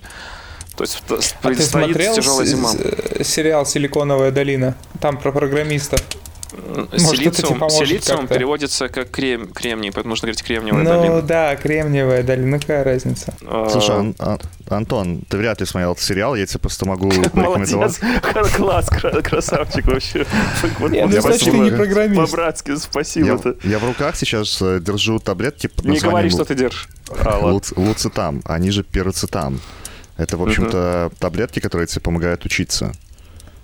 [0.76, 2.72] То есть А ты предстоит смотрел тяжелая зима.
[3.24, 4.76] сериал «Силиконовая долина»?
[5.00, 6.00] Там про программистов.
[6.52, 8.34] это Силициум, тебе поможет силициум как-то?
[8.36, 11.22] переводится как крем, кремний, поэтому нужно говорить кремниевая Ну долина.
[11.22, 12.48] да, Кремниевая долина.
[12.48, 13.36] Ну какая разница?
[13.46, 17.10] А, Слушай, Ан- Ан- Антон, ты вряд ли смотрел этот сериал, я тебе просто могу
[17.34, 18.00] порекомендовать.
[18.56, 20.26] класс, кра- красавчик вообще.
[20.80, 22.32] Ну значит ты не программист.
[22.32, 23.40] По-братски, спасибо.
[23.64, 26.88] Я, я в руках сейчас э, держу таблетки Не говори, что ты держишь.
[27.24, 27.52] А, ладно.
[27.58, 29.60] луц- луцетам, они же пироцетам.
[30.18, 32.94] Это, в общем-то, таблетки, которые тебе помогают учиться.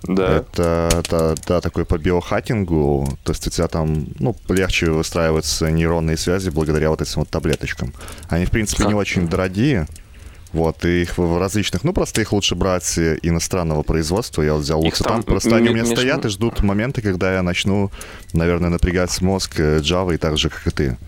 [0.02, 0.38] Да.
[0.38, 6.16] Это да, да, такой по биохакингу, то есть у тебя там ну, легче выстраиваются нейронные
[6.16, 7.92] связи благодаря вот этим вот таблеточкам.
[8.28, 9.86] Они, в принципе, не очень дорогие,
[10.52, 14.42] вот, и их в различных, ну, просто их лучше брать иностранного производства.
[14.42, 17.42] Я вот взял луцетам, там просто они у меня стоят и ждут моменты, когда я
[17.42, 17.90] начну,
[18.32, 20.98] наверное, напрягать мозг э, Java и так же, как и ты.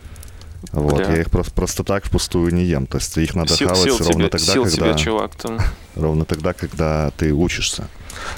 [0.70, 1.10] Вот, Бля.
[1.10, 2.86] я их просто, просто так впустую не ем.
[2.86, 5.34] То есть их надо Сил, хавать сил ровно тебе, тогда, сил когда, тебе, чувак.
[5.34, 5.58] Там.
[5.96, 7.88] ровно тогда, когда ты учишься.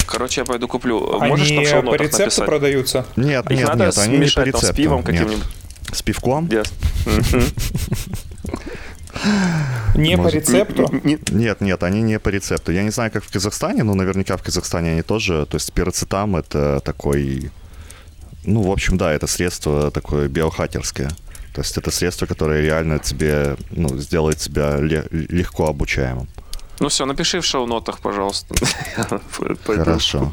[0.07, 1.19] Короче, я пойду куплю.
[1.19, 2.45] Можешь Они там в по рецепту написать?
[2.45, 3.05] продаются?
[3.15, 4.75] Нет, Их нет, надо нет, они не по смешать там с рецепту.
[4.81, 5.43] пивом каким-нибудь.
[5.93, 6.47] С пивком?
[6.47, 6.71] Yes.
[9.95, 10.89] Не по Может, рецепту?
[11.03, 12.71] Не- Нет, нет, они не по рецепту.
[12.73, 15.45] Я не знаю, как в Казахстане, но наверняка в Казахстане они тоже.
[15.45, 17.49] То есть пироцетам это такой...
[18.43, 21.11] Ну, в общем, да, это средство такое биохакерское.
[21.55, 26.27] То есть это средство, которое реально тебе, ну, сделает тебя ле- легко обучаемым.
[26.81, 28.53] Ну все, напиши в шоу-нотах, пожалуйста.
[29.65, 30.31] Хорошо.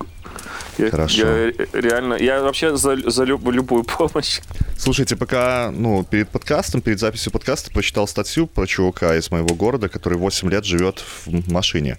[0.78, 1.18] Я, Хорошо.
[1.20, 4.40] я ре- реально, я вообще за, за люб- любую помощь.
[4.78, 9.88] Слушайте, пока, ну, перед подкастом, перед записью подкаста прочитал статью про чувака из моего города,
[9.88, 11.98] который 8 лет живет в машине.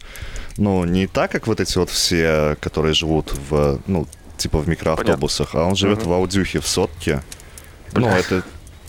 [0.57, 4.05] Ну, не так, как вот эти вот все, которые живут в, ну,
[4.37, 6.09] типа в микроавтобусах, а он живет Мгм.
[6.09, 7.23] в аудюхе, в сотке.
[7.93, 8.17] Ну, Бля.
[8.17, 8.43] это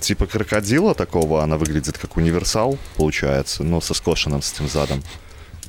[0.04, 5.02] типа крокодила такого, она выглядит как универсал, получается, ну, со скошенным с этим задом.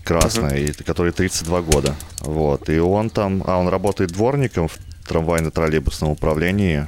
[0.03, 1.95] Красная, и, который 32 года.
[2.19, 2.69] Вот.
[2.69, 6.87] И он там, а он работает дворником в трамвайно-троллейбусном управлении,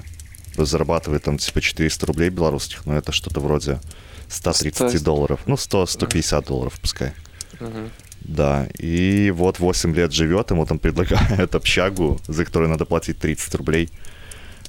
[0.56, 3.80] зарабатывает там типа 400 рублей белорусских, но это что-то вроде
[4.28, 5.40] 130 Сто- долларов.
[5.46, 7.14] Ну, 100-150 долларов пускай.
[7.60, 7.90] Мгм.
[8.22, 13.56] Да, и вот 8 лет живет, ему там предлагают общагу, за которую надо платить 30
[13.56, 13.90] рублей.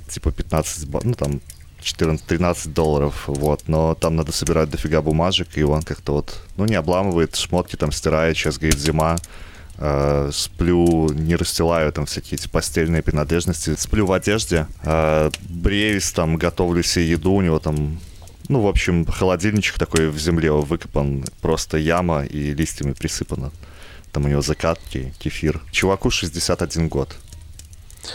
[0.09, 1.41] Типа 15, ба- ну там
[1.95, 3.63] 14-13 долларов, вот.
[3.67, 7.93] Но там надо собирать дофига бумажек, и он как-то вот, ну не обламывает, шмотки там
[7.93, 9.17] стирает, сейчас, говорит, зима.
[9.81, 16.37] Э, сплю, не расстилаю там всякие эти постельные принадлежности, сплю в одежде, э, бреюсь там,
[16.37, 18.01] готовлю себе еду, у него там
[18.49, 23.53] ну, в общем, холодильничек такой в земле выкопан, просто яма и листьями присыпана.
[24.11, 25.61] Там у него закатки, кефир.
[25.71, 27.15] Чуваку 61 год.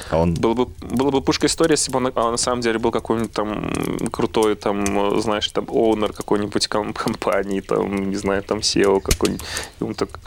[0.09, 0.33] А он...
[0.33, 3.31] Было бы, было бы пушка история, если бы он а, на самом деле был какой-нибудь
[3.31, 9.43] там крутой, там, знаешь, там, оунер какой-нибудь ком- компании, там, не знаю, там, SEO какой-нибудь.
[9.79, 10.19] И он так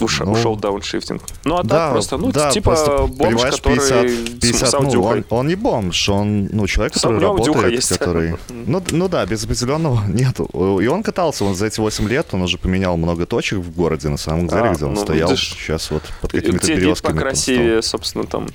[0.00, 1.22] ушел, Ну, ушел дауншифтинг.
[1.44, 4.72] Ну, а Да, так просто, ну, да, типа просто, бомж, который 50, с- 50, с
[4.80, 7.88] ну, он, он не бомж, он, ну, человек, который работает, есть.
[7.98, 8.36] который...
[8.48, 10.44] Ну, ну да, без определенного нету.
[10.80, 14.08] И он катался, он за эти 8 лет, он уже поменял много точек в городе,
[14.08, 15.28] на самом деле, А, где он ну, стоял.
[15.30, 17.12] ты ж- Сейчас вот под какими-то Где березками.
[17.12, 18.48] там покрасивее, собственно, там,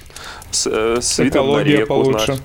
[0.51, 2.25] с, э, с видом на Экология реку, получше.
[2.25, 2.41] знаешь.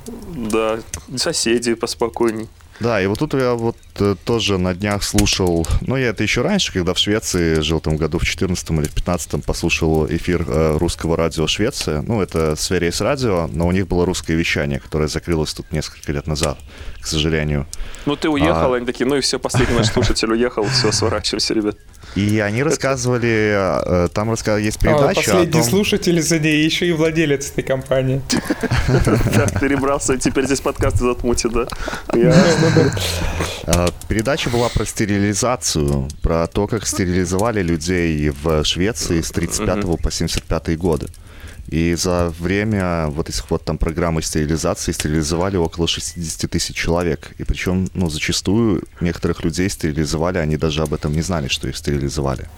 [1.09, 2.48] Да, соседи поспокойней.
[2.80, 6.42] Да, и вот тут я вот э, тоже на днях слушал, ну, я это еще
[6.42, 10.76] раньше, когда в Швеции жил, там, году в 14 или в 15 послушал эфир э,
[10.78, 12.02] русского радио Швеция.
[12.02, 16.26] Ну, это Сверейс радио, но у них было русское вещание, которое закрылось тут несколько лет
[16.26, 16.58] назад,
[17.00, 17.66] к сожалению.
[18.06, 18.76] Ну, ты уехал, А.
[18.76, 21.76] они такие, ну и все, последний наш слушатель уехал, все, сворачивайся, ребят.
[22.14, 25.62] И они рассказывали, э, там раска- есть А, передача о Последний том...
[25.64, 28.22] слушатель из ней еще и владелец этой компании.
[29.35, 31.66] Да, перебрался, теперь здесь подкасты затмути, да?
[33.66, 40.11] Э, Передача была про стерилизацию, про то, как стерилизовали людей в Швеции с 35 по
[40.11, 41.09] 75 годы.
[41.68, 47.33] И за время вот этих вот там программы стерилизации стерилизовали около 60 тысяч человек.
[47.38, 51.77] И причем, ну, зачастую некоторых людей стерилизовали, они даже об этом не знали, что их
[51.77, 52.48] стерилизовали.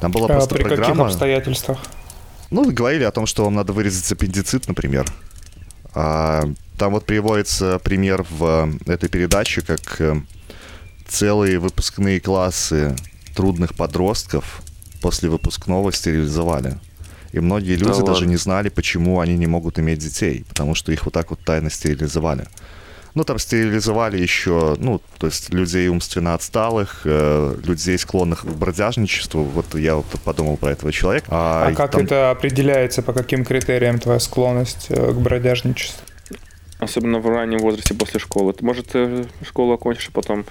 [0.00, 1.06] Там была А просто при каких программа...
[1.06, 1.78] обстоятельствах?
[2.50, 5.06] Ну, говорили о том, что вам надо вырезать аппендицит, например.
[5.94, 6.44] А
[6.76, 10.20] там вот приводится пример в этой передаче, как э,
[11.08, 12.94] целые выпускные классы
[13.34, 14.62] трудных подростков
[15.00, 16.78] после выпускного стерилизовали.
[17.32, 18.24] И многие люди Да даже ладно.
[18.26, 21.70] не знали, почему они не могут иметь детей, потому что их вот так вот тайно
[21.70, 22.46] стерилизовали.
[23.14, 29.42] Ну, там стерилизовали еще, ну, то есть людей умственно отсталых, э, людей, склонных к бродяжничеству.
[29.42, 31.26] Вот я вот подумал про этого человека.
[31.30, 36.02] А и как там- это определяется, по каким критериям твоя склонность э, к бродяжничеству?
[36.78, 38.52] Особенно в раннем возрасте после школы.
[38.52, 40.44] Ты, Может, ты школу окончишь, а потом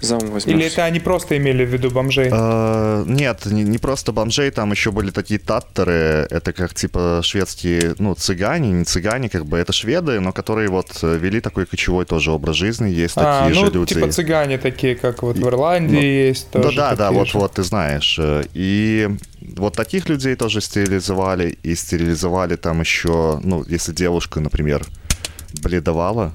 [0.00, 0.54] замуж возьмешь.
[0.56, 2.28] Или это они просто имели в виду бомжей?
[2.32, 7.94] Э, Нет, не, не просто бомжей, там еще были такие таттеры, это как типа шведские,
[7.98, 12.04] ну, цыгане, не цыгане, как бы это шведы, но которые вот э, вели такой кочевой
[12.04, 13.94] тоже образ жизни, есть А, такие ну, же люди.
[13.94, 16.76] типа цыгане такие, как вот в Ирландии ну, есть Да, тоже.
[16.76, 17.38] да, да, вот, же.
[17.38, 18.16] вот ты знаешь.
[18.18, 19.08] Э, И
[19.56, 24.84] вот таких людей тоже стерилизовали, и стерилизовали там еще, ну, если девушка, например,
[25.62, 26.32] бледовала,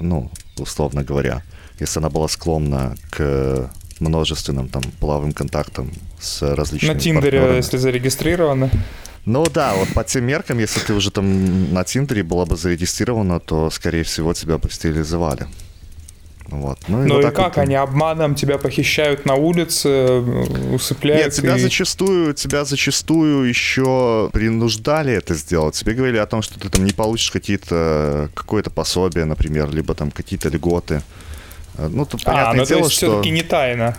[0.00, 1.42] ну, условно говоря,
[1.78, 7.56] если она была склонна к множественным там половым контактам с различными На Тиндере, партнерами.
[7.56, 8.70] если зарегистрированы.
[9.24, 13.40] Ну да, вот по тем меркам, если ты уже там на Тиндере была бы зарегистрирована,
[13.40, 15.46] то, скорее всего, тебя бы стерилизовали.
[16.48, 16.78] Вот.
[16.88, 21.24] Ну, Ну вот и как, вот, они обманом тебя похищают на улице, э, усыпляют?
[21.24, 25.74] Нет, тебя и- зачастую, тебя зачастую еще принуждали это сделать.
[25.76, 30.10] Тебе говорили о том, что ты там не получишь какие-то какое-то пособие, например, либо там
[30.10, 31.00] какие-то льготы.
[31.78, 33.96] Э, Ну, тут А, понятное ну то дело, есть что все-таки не тайна.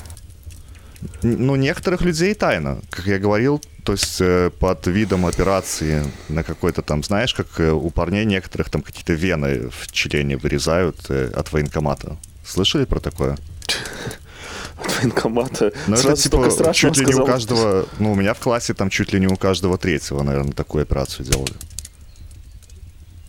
[1.21, 6.81] ну, некоторых людей тайно, как я говорил, то есть э, под видом операции на какой-то
[6.81, 12.17] там, знаешь, как э, у парней некоторых там какие-то вены в члене вырезают от военкомата.
[12.45, 13.38] Слышали про такое?
[14.77, 15.71] От военкомата.
[15.88, 18.89] Ну, Сразу это типа чуть ли не у каждого, ну, у меня в классе там
[18.89, 21.53] чуть ли не у каждого третьего, наверное, такую операцию делали.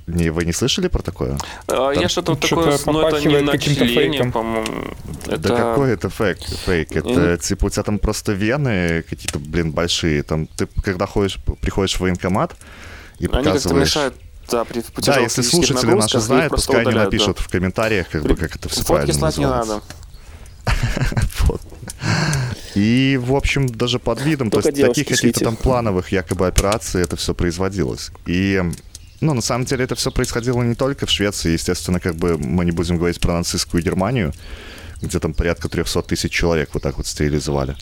[0.07, 1.37] Не, вы не слышали про такое?
[1.67, 4.33] А, Я Там что-то вот такое, ну это не попахивает на каким-то члене, фейком.
[4.33, 4.85] по-моему.
[5.27, 5.39] Это...
[5.39, 6.39] Да какой это фейк?
[6.65, 6.93] Фейк.
[6.93, 7.39] Это Мгм.
[7.39, 10.23] типа у тебя там просто вены какие-то, блин, большие.
[10.23, 12.55] Там ты когда ходишь, приходишь в военкомат
[13.19, 13.89] и Они показываешь...
[13.89, 14.15] мешают,
[14.49, 17.17] да, при Да, при тяжелых если слушатели наши знают, пускай они удаляют, да.
[17.17, 19.73] напишут в комментариях, как бы, как это все Фотки правильно слать не называется.
[19.75, 19.83] надо.
[21.49, 21.61] Вот.
[22.75, 27.03] И, в общем, даже под видом, то Только есть таких каких-то там плановых якобы операций
[27.03, 28.11] это все производилось.
[28.27, 28.63] И,
[29.21, 32.65] ну, на самом деле это все происходило не только в Швеции, естественно, как бы мы
[32.65, 34.33] не будем говорить про нацистскую Германию,
[35.03, 37.77] где там порядка 300 тысяч человек вот так вот стерилизовали.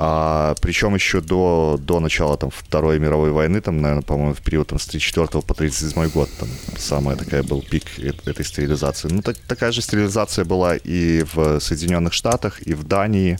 [0.00, 4.68] А, причем еще до, до начала там, Второй мировой войны, там, наверное, по-моему, в период
[4.68, 9.08] там, с 34 по 37 год, там, самая такая был пик э- этой стерилизации.
[9.10, 13.38] Ну, так- такая же стерилизация была и в Соединенных Штатах, и в Дании,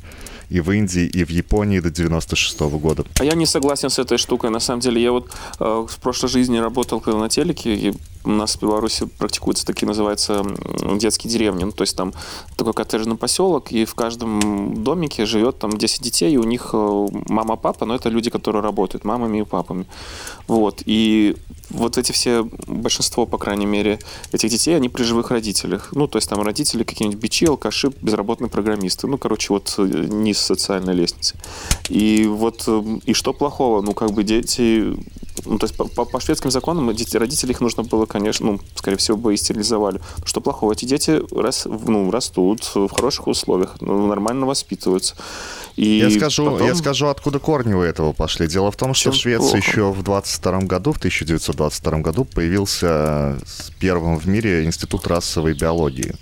[0.50, 3.04] и в Индии, и в Японии до 96 года.
[3.20, 4.50] А я не согласен с этой штукой.
[4.50, 7.94] На самом деле, я вот э, в прошлой жизни работал когда на телеке, и
[8.28, 10.44] у нас в Беларуси практикуются такие, называются,
[10.96, 11.64] детские деревни.
[11.64, 12.12] Ну, то есть там
[12.56, 17.06] такой коттеджный поселок, и в каждом домике живет там 10 детей, и у них э,
[17.28, 19.86] мама-папа, но это люди, которые работают мамами и папами.
[20.46, 20.82] Вот.
[20.84, 21.36] И
[21.70, 23.98] вот эти все, большинство, по крайней мере,
[24.32, 25.90] этих детей, они при живых родителях.
[25.92, 29.06] Ну, то есть там родители какие-нибудь бичи, алкаши, безработные программисты.
[29.06, 31.36] Ну, короче, вот э, низ социальной лестницы.
[31.88, 33.80] И вот, э, и что плохого?
[33.80, 34.94] Ну, как бы дети...
[35.44, 38.60] Ну, то есть по, по- по шведским законам дети, родители их нужно было, конечно, ну,
[38.74, 40.00] скорее всего, бы и стерилизовали.
[40.24, 40.72] Что плохого?
[40.72, 45.14] Эти дети рас, ну, растут в хороших условиях, ну, нормально воспитываются.
[45.76, 48.46] И я, скажу, потом- я скажу, откуда корни у этого пошли.
[48.48, 49.56] Дело в том, что Чем в Швеции плохо?
[49.58, 53.38] еще в 22 году, в 1922 году, появился
[53.78, 56.14] первым в мире институт расовой биологии.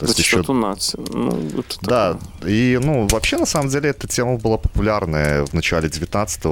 [0.00, 0.98] То есть еще нации.
[1.12, 2.50] Ну, это Да, такое.
[2.50, 6.44] и, ну, вообще, на самом деле, эта тема была популярная в начале 19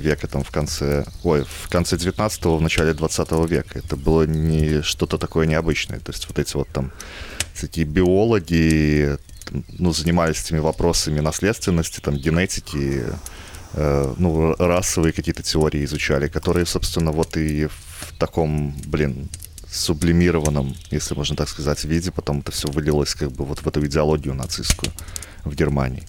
[0.00, 3.78] века, там, в конце, ой, в конце 19 в начале 20 века.
[3.78, 6.00] Это было не что-то такое необычное.
[6.00, 6.92] То есть вот эти вот там
[7.54, 9.18] всякие биологи,
[9.78, 13.04] ну, занимались этими вопросами наследственности, там, генетики,
[13.74, 19.28] э, ну, расовые какие-то теории изучали, которые, собственно, вот и в таком, блин,
[19.70, 23.84] сублимированном, если можно так сказать, виде, потом это все вылилось как бы вот в эту
[23.86, 24.92] идеологию нацистскую
[25.44, 26.04] в Германии.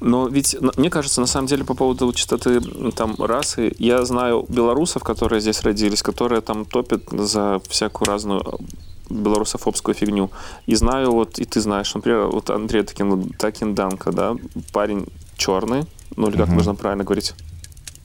[0.00, 2.60] Но ведь, мне кажется, на самом деле, по поводу чистоты
[2.92, 9.14] там расы, я знаю белорусов, которые здесь родились, которые там топят за всякую разную э,
[9.14, 10.30] белорусофобскую фигню.
[10.66, 14.36] И знаю, вот, и ты знаешь, например, вот Андрей Такин, Такин Данко, да,
[14.72, 15.06] парень
[15.36, 15.84] черный,
[16.16, 16.56] ну или как Мгм.
[16.56, 17.34] можно правильно говорить?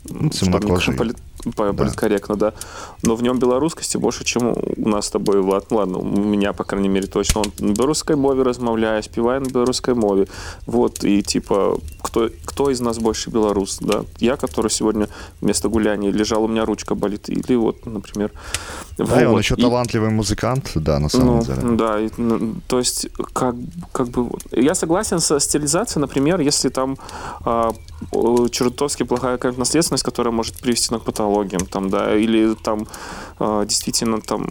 [0.06, 2.54] Ну, Чтобы комполи- политкорректно, да.
[3.04, 5.72] Но в нем белорусскости больше, чем у нас с тобой, Влад.
[5.72, 7.42] Ну, ладно, у меня, по крайней мере, точно.
[7.42, 10.28] Он на белорусской мове размовляет, спевает на белорусской мове.
[10.66, 14.04] Вот, и типа, кто, кто из нас больше белорус, да?
[14.20, 15.08] Я, который сегодня
[15.42, 17.30] вместо гуляния лежал, у меня ручка болит.
[17.30, 18.32] Или вот, например...
[18.98, 19.22] Да, вот.
[19.22, 19.62] и он еще и...
[19.62, 21.62] талантливый музыкант, да, на самом ну, деле.
[21.78, 23.56] Да, и, ну, то есть, как,
[23.92, 24.30] как бы...
[24.52, 26.98] Я согласен со стилизацией, например, если там
[27.46, 27.74] а,
[28.12, 32.88] чертовски плохая какая-то наследственность, которая может привести к патологиям, там, да, или там
[33.40, 34.50] э, действительно там...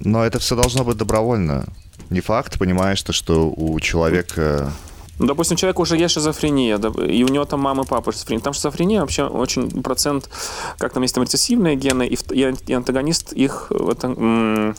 [0.00, 1.66] Но это все должно быть добровольно.
[2.10, 4.72] Не факт, понимаешь, то, что у человека
[5.18, 8.40] ну, допустим, у человека уже есть шизофрения, и у него там мама и папа шизофрения.
[8.40, 10.30] Там шизофрения вообще очень процент,
[10.78, 13.72] как там есть там рецессивные гены, и, и антагонист их...
[13.72, 14.74] Это,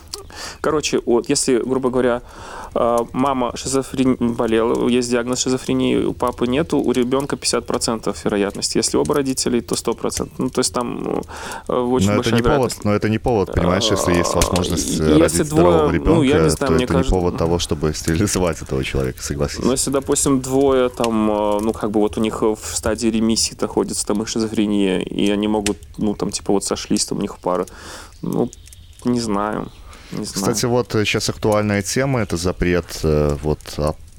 [0.60, 2.22] короче, вот если, грубо говоря,
[2.72, 4.16] а, мама шизофрен...
[4.18, 8.78] болела, есть диагноз шизофрении, у папы нету, у ребенка 50% вероятности.
[8.78, 10.30] Если оба родителей, то 100%.
[10.38, 11.22] Ну, то есть там ну,
[11.92, 15.18] очень но большая это не повод, Но это не повод, понимаешь, если есть возможность э,
[15.18, 17.14] если родить здорового ребенка, ну, я не знаю, то мне это кажется...
[17.14, 19.64] не повод того, чтобы стерилизовать этого человека, согласись.
[19.64, 23.56] Но если, допустим, двое там, э, ну, как бы вот у них в стадии ремиссии
[23.60, 27.38] находится там их шизофрения, и они могут, ну, там, типа вот сошлись, там у них
[27.38, 27.66] пара,
[28.22, 28.48] ну,
[29.04, 29.70] не знаю.
[30.12, 33.60] Не Кстати, вот сейчас э, актуальная тема это запрет э, вот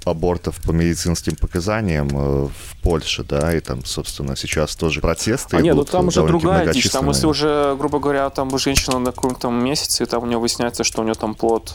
[0.03, 5.57] абортов по медицинским показаниям э, в Польше, да, и там, собственно, сейчас тоже протесты.
[5.57, 9.11] А нет, ну там уже другая дичь, там если уже, грубо говоря, там женщина на
[9.11, 11.73] каком-то месяце, и там у нее выясняется, что у нее там плод,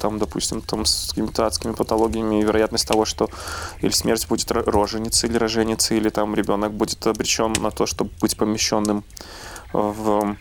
[0.00, 3.28] там, допустим, там с какими-то адскими патологиями, и вероятность того, что
[3.82, 8.36] или смерть будет роженицы, или роженицы, или там ребенок будет обречен на то, чтобы быть
[8.36, 9.04] помещенным
[9.72, 10.36] в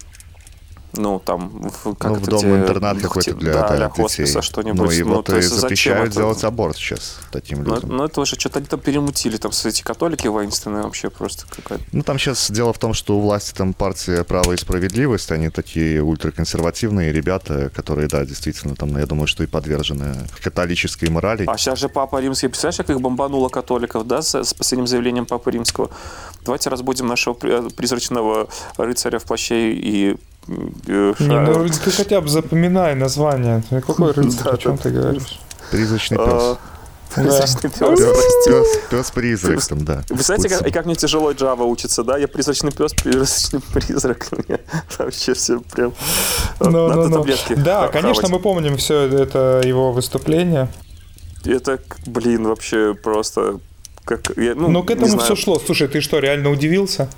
[0.94, 4.80] ну, там, как ну, в дом-интернат какой-то для, да, для хосписа что-нибудь.
[4.80, 7.90] Ну, и ну, вот и запрещают делать аборт сейчас таким ну, людям.
[7.90, 11.84] Ну, это уже что-то они там перемутили, там, с эти католики воинственные вообще просто какая-то.
[11.92, 15.50] Ну, там сейчас дело в том, что у власти там партия «Право и справедливость», они
[15.50, 21.46] такие ультраконсервативные ребята, которые, да, действительно, там, я думаю, что и подвержены католической морали.
[21.48, 25.26] А сейчас же Папа Римский, представляешь, как их бомбануло католиков, да, с, с последним заявлением
[25.26, 25.90] Папы Римского?
[26.44, 33.64] Давайте разбудим нашего призрачного рыцаря в плаще и не, ну ты хотя бы запоминай название.
[33.70, 35.40] Какой рыцарь, о чем ты говоришь?
[35.72, 36.58] Призрачный пес.
[37.16, 38.68] Призрачный пес.
[38.90, 40.04] Пес-призрак там, да.
[40.08, 42.18] Представляете, как, и как мне тяжело Java учится, да?
[42.18, 44.28] Я призрачный пес, призрачный призрак.
[44.48, 44.60] Мне
[44.98, 45.94] вообще все прям...
[46.60, 47.64] No, no, no.
[47.64, 50.70] Да, конечно, мы помним все это его выступление.
[51.46, 53.60] Это, блин, вообще просто...
[54.04, 55.60] Как, я, ну, Но к этому все шло.
[55.60, 57.10] Слушай, ты что, реально удивился?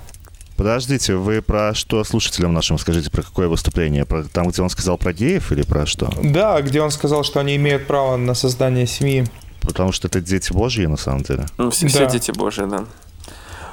[0.56, 4.04] Подождите, вы про что слушателям нашим скажите, про какое выступление?
[4.04, 6.10] Про там, где он сказал про геев или про что?
[6.22, 9.26] Да, где он сказал, что они имеют право на создание семьи.
[9.60, 11.46] Потому что это дети Божьи, на самом деле.
[11.58, 11.88] Ну, все, да.
[11.88, 12.84] все дети Божьи, да.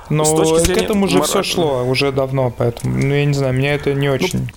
[0.10, 1.28] Но к этому уже мор...
[1.28, 4.40] все шло уже давно, поэтому, ну, я не знаю, меня это не ну, очень...
[4.40, 4.48] Ну,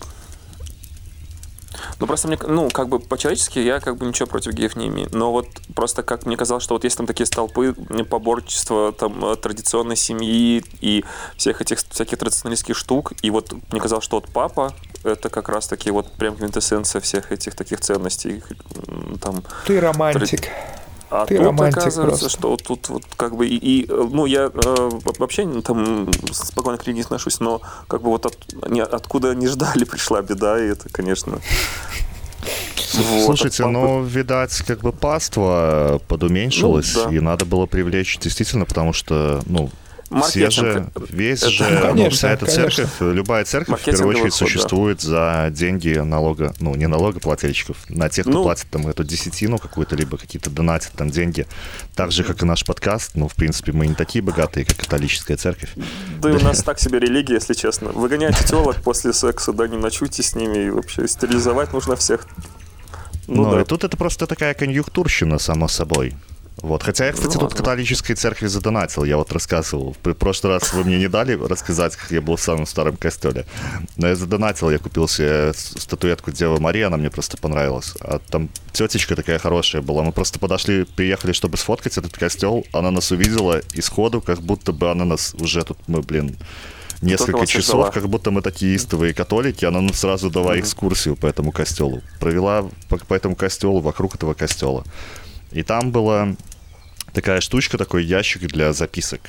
[2.01, 5.09] ну, просто мне, ну, как бы по-человечески я как бы ничего против геев не имею.
[5.13, 7.75] Но вот просто как мне казалось, что вот есть там такие столпы
[8.09, 11.05] поборчества там э, традиционной семьи и
[11.37, 13.13] всех этих всяких традиционалистских штук.
[13.23, 17.33] И вот мне казалось, что вот папа это как раз таки вот прям квинтэссенция всех
[17.33, 18.43] этих таких ценностей.
[19.21, 20.21] Там, Ты романтик.
[20.21, 20.51] Тради...
[21.15, 22.29] А Ты тут оказывается, просто.
[22.29, 27.03] что тут вот как бы и, и ну я э, вообще там спокойно к религии
[27.03, 28.37] отношусь, но как бы вот от,
[28.69, 31.39] не, откуда не ждали пришла беда, и это, конечно.
[32.95, 37.17] Вот, Слушайте, ну, видать, как бы паства подуменьшилось, ну, да.
[37.17, 39.71] и надо было привлечь действительно, потому что, ну,
[40.29, 42.71] все же, весь это, же, конечно, ну, вся эта конечно.
[42.71, 45.49] церковь, любая церковь в первую очередь ход, существует да.
[45.49, 49.97] за деньги налога, ну, не налогоплательщиков, на тех, кто ну, платит там эту десятину какую-то,
[49.97, 51.47] либо какие-то донатят там деньги.
[51.95, 55.37] Так же, как и наш подкаст, ну, в принципе, мы не такие богатые, как католическая
[55.37, 55.71] церковь.
[55.75, 56.31] Да, да.
[56.31, 57.89] и у нас так себе религия, если честно.
[57.89, 62.27] Выгоняйте телок после секса, да, не ночуйте с ними, и вообще стерилизовать нужно всех.
[63.27, 63.63] Ну, ну да.
[63.63, 66.15] и тут это просто такая конъюнктурщина, само собой.
[66.59, 66.83] Вот.
[66.83, 69.05] Хотя я, кстати, тут католической церкви задонатил.
[69.05, 69.97] Я вот рассказывал.
[70.03, 73.45] В прошлый раз вы мне не дали рассказать, как я был в самом старом костеле.
[73.97, 77.95] Но я задонатил, я купил себе статуэтку Девы Марии, она мне просто понравилась.
[78.01, 80.03] А там тетечка такая хорошая была.
[80.03, 82.65] Мы просто подошли, приехали, чтобы сфоткать этот костел.
[82.73, 86.37] Она нас увидела и сходу, как будто бы она нас уже тут, мы, блин,
[87.03, 91.53] несколько часов, как будто мы такие истовые католики, она нам сразу дала экскурсию по этому
[91.53, 92.03] костелу.
[92.21, 94.85] Провела по, по этому костелу, вокруг этого костела.
[95.55, 96.35] И там была
[97.13, 99.21] такая штучка, такой ящик для записок.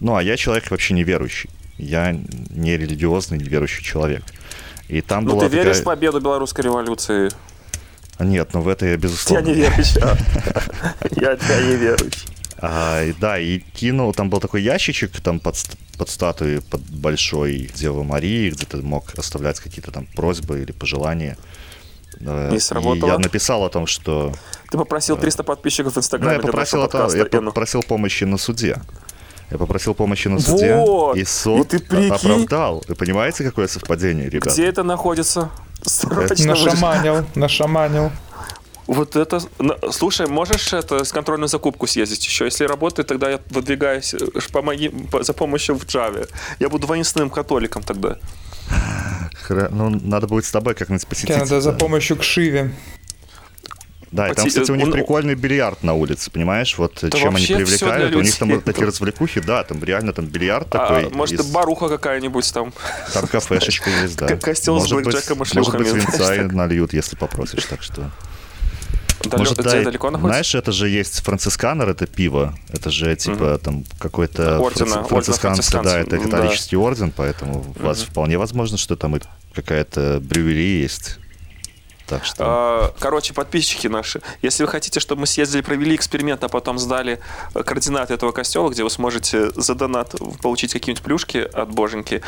[0.00, 1.48] Ну, а я человек вообще неверующий.
[1.78, 4.22] Я не религиозный, неверующий человек.
[4.88, 5.64] И там ну, была ты такая...
[5.64, 7.30] веришь в победу белорусской революции?
[8.20, 9.48] Нет, ну в это я безусловно.
[9.48, 10.00] Я не верующий.
[11.20, 12.28] Я, я не верующий.
[12.58, 15.56] А, да, и кинул, там был такой ящичек там под,
[15.96, 21.38] под статуей, под большой Девы Марии, где ты мог оставлять какие-то там просьбы или пожелания.
[22.52, 23.08] И сработало?
[23.08, 24.32] И я написал о том, что...
[24.70, 28.76] Ты попросил 300 подписчиков в Инстаграме Ну, я попросил, это, я попросил помощи на суде.
[29.50, 31.16] Я попросил помощи на суде, Вот!
[31.16, 32.10] и суд И ты прикинь?
[32.10, 32.82] оправдал.
[32.88, 34.54] Вы понимаете, какое совпадение, ребят?
[34.54, 35.50] Где это находится?
[35.82, 38.10] Срочно выш- Нашаманил, нашаманил.
[38.86, 39.40] Вот это...
[39.90, 42.46] Слушай, можешь это с контрольную закупку съездить еще?
[42.46, 44.18] Если работает, тогда я выдвигаюсь э,
[44.52, 46.28] помоги, по- за помощью в Java.
[46.58, 48.16] Я буду воинственным католиком тогда.
[49.48, 51.28] Хра- Ну, надо будет с тобой как-нибудь посетить.
[51.28, 52.70] Тебе надо за помощью к Шиве.
[54.10, 56.76] Да, и там, Поти- кстати, у них он- прикольный бильярд на улице, понимаешь?
[56.76, 58.14] Вот чем они привлекают.
[58.14, 61.08] У них там вот такие развлекухи, да, там реально там бильярд А, такой.
[61.10, 62.74] может, из- баруха какая-нибудь там.
[63.14, 64.36] Там кафешечка есть, да.
[64.36, 65.14] Костел с Может быть,
[65.94, 68.10] винца и нальют, если попросишь, так что...
[69.32, 70.28] Далё- Может, где да, далеко находится?
[70.28, 72.54] Знаешь, это же есть францисканер, это пиво.
[72.70, 77.82] Это же типа там какой-то Ордена, франци- ордена францисканцы, да, это католический орден, поэтому у
[77.82, 79.20] вас вполне возможно, что там и
[79.54, 81.18] какая-то брювери есть.
[82.06, 82.44] Так что...
[82.46, 87.20] А, Короче, подписчики наши, если вы хотите, чтобы мы съездили, провели эксперимент, а потом сдали
[87.54, 92.20] э, координаты этого костела, где вы сможете за донат получить какие-нибудь плюшки от боженьки,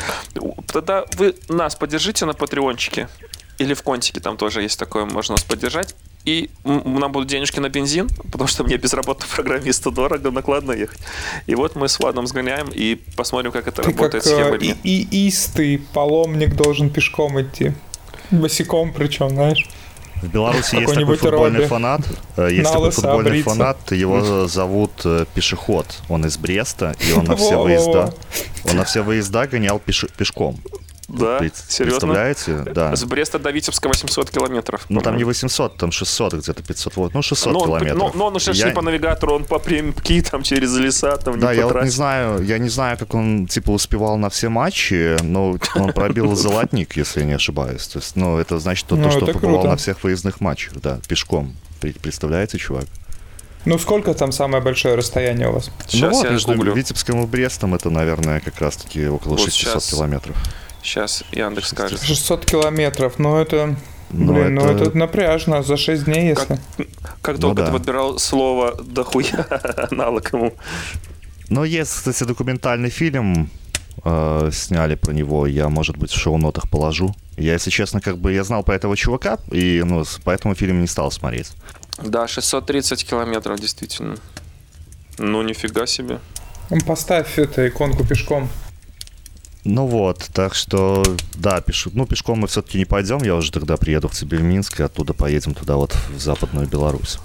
[0.71, 3.09] тогда вы нас поддержите на патреончике
[3.59, 5.93] или в контике, там тоже есть такое, можно нас поддержать.
[6.25, 10.99] И нам будут денежки на бензин, потому что мне безработному программисту дорого, накладно ехать.
[11.45, 14.75] И вот мы с Владом сгоняем и посмотрим, как это Ты работает как схема э,
[14.83, 17.73] и, и истый паломник должен пешком идти.
[18.31, 19.67] Босиком причем, знаешь.
[20.21, 21.69] В Беларуси есть такой Какой-нибудь футбольный Робби.
[21.69, 22.01] фанат.
[22.37, 23.49] э, Есть На такой футбольный обриться.
[23.49, 23.91] фанат.
[23.91, 25.85] Его зовут э, Пешеход.
[26.09, 28.13] Он из Бреста, и он на все выезда.
[28.67, 30.57] Он на все выезда гонял пеш- пешком.
[31.07, 31.99] Да, Пред- серьезно?
[31.99, 32.57] Представляете?
[32.73, 32.95] Да.
[32.95, 34.85] С Бреста до Витебска 800 километров.
[34.89, 35.27] Ну там не по-моему.
[35.29, 37.13] 800, там 600, где-то 500 вот.
[37.13, 37.97] Ну 600 Но он, километров.
[37.97, 41.39] но, но он уже Я- шли по навигатору, он по прямки там через леса, там
[41.39, 44.49] Да, не я вот не знаю, я не знаю, как он типа успевал на все
[44.49, 47.87] матчи, но он пробил золотник, если я не ошибаюсь.
[47.87, 49.67] То есть, ну это значит то, Ну, что побывал круто.
[49.69, 51.55] на всех выездных матчах, да, пешком.
[52.01, 52.85] Представляете, чувак?
[53.65, 55.69] Ну сколько там самое большое расстояние у вас?
[55.87, 56.73] Сейчас ну вот, я между гуглю.
[56.73, 59.89] Витебском и Брестом это, наверное, как раз-таки около Вот 600 щас.
[59.91, 60.35] километров.
[60.85, 62.01] Сейчас Яндекс скажет.
[62.01, 63.75] 600 километров, ну это...
[64.11, 66.59] Но Блин, ну это- это напряжно, за 6 дней, если...
[67.23, 67.65] Как Ну долго да.
[67.67, 69.47] ты подбирал слово дохуя
[69.91, 70.53] аналог ему?
[71.49, 73.49] Но есть, кстати, документальный фильм,
[74.03, 77.15] э, сняли про него, я, может быть, в шоу-нотах положу.
[77.35, 80.87] Я, если честно, как бы я знал про этого чувака, и ну, поэтому фильм не
[80.87, 81.51] стал смотреть.
[82.03, 84.17] Да, 630 километров, действительно.
[85.17, 86.19] Ну, нифига себе.
[86.69, 88.49] Ну, Поставь эту иконку пешком.
[89.65, 91.03] Ну вот, так что,
[91.33, 91.87] да, пеш...
[91.91, 94.83] ну, пешком мы все-таки не пойдем, я уже тогда приеду к тебе в Минск, и
[94.83, 97.17] оттуда поедем туда вот в Западную Беларусь.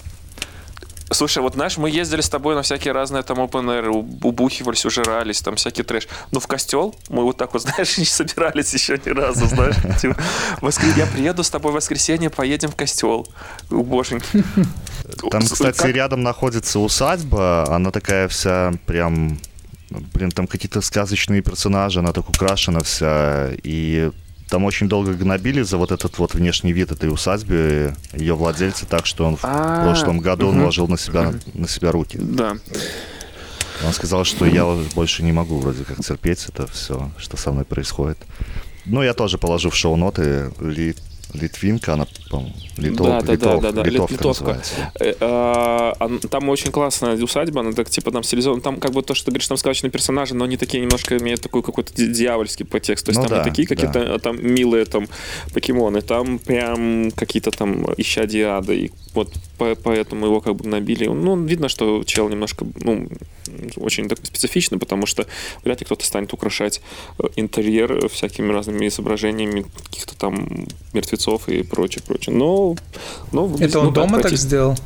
[1.12, 5.42] Слушай, вот знаешь, мы ездили с тобой на всякие разные там open air, убухивались, ужирались,
[5.42, 6.06] там всякий трэш.
[6.30, 9.74] Но в костел мы вот так вот, знаешь, не собирались еще ни разу, знаешь.
[10.00, 10.16] Типа,
[10.60, 13.26] воскр- Я приеду с тобой в воскресенье, поедем в костел.
[13.70, 14.44] Боженьки.
[15.30, 19.36] Там, кстати, как- рядом находится усадьба, она такая вся прям...
[19.90, 24.10] Блин, там какие-то сказочные персонажи, она так украшена вся, и
[24.48, 29.06] там очень долго гнобили за вот этот вот внешний вид этой усадьбы ее владельца, так
[29.06, 30.58] что он в А, прошлом году мгм.
[30.58, 32.18] наложил на себя, на себя руки.
[32.20, 32.56] Да.
[33.86, 34.64] Он сказал, что я
[34.94, 38.18] больше не могу вроде как терпеть это все, что со мной происходит.
[38.84, 40.96] Ну, я тоже положу в шоу-ноты Ли-
[41.32, 44.44] Литвинка, она, по-моему, Литов- Да, да, да, Литов- да, да, Литовка Литовка.
[44.44, 44.74] называется.
[45.00, 48.62] Э, а, Там очень классная усадьба, она так типа там стилизована.
[48.62, 51.40] Там как бы то, что ты говоришь, там сказочные персонажи, но они такие немножко имеют
[51.42, 53.04] такой какой-то дьявольский подтекст.
[53.06, 53.74] То есть Ну там да, не такие да.
[53.74, 55.08] какие-то а там милые там
[55.52, 58.72] покемоны, там прям какие-то там ищадия ада.
[58.72, 61.06] И вот по- поэтому его как бы набили.
[61.06, 63.08] Ну, видно, что чел немножко, ну,
[63.76, 65.26] очень такой специфичный, потому что
[65.64, 66.80] вряд ли кто-то станет украшать
[67.18, 72.19] э, интерьер всякими разными изображениями каких-то там мертвецов и прочее, прочее.
[72.28, 72.76] Но,
[73.32, 74.76] но выглядит, Это он ну, дома так сделал?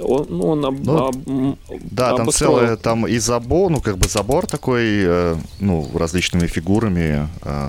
[0.00, 1.58] Он, ну, он об- Ну, об-
[1.90, 7.28] Да, там целое, там и забор, ну, как бы забор такой, э, ну, различными фигурами,
[7.42, 7.68] э,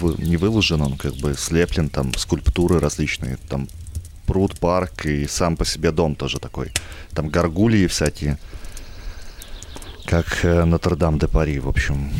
[0.00, 3.68] в- не выложен он, как бы слеплен, там скульптуры различные, там
[4.26, 6.72] пруд, парк и сам по себе дом тоже такой.
[7.14, 8.38] Там горгульи всякие,
[10.06, 12.10] как э, Нотр-Дам-де-Пари, в общем.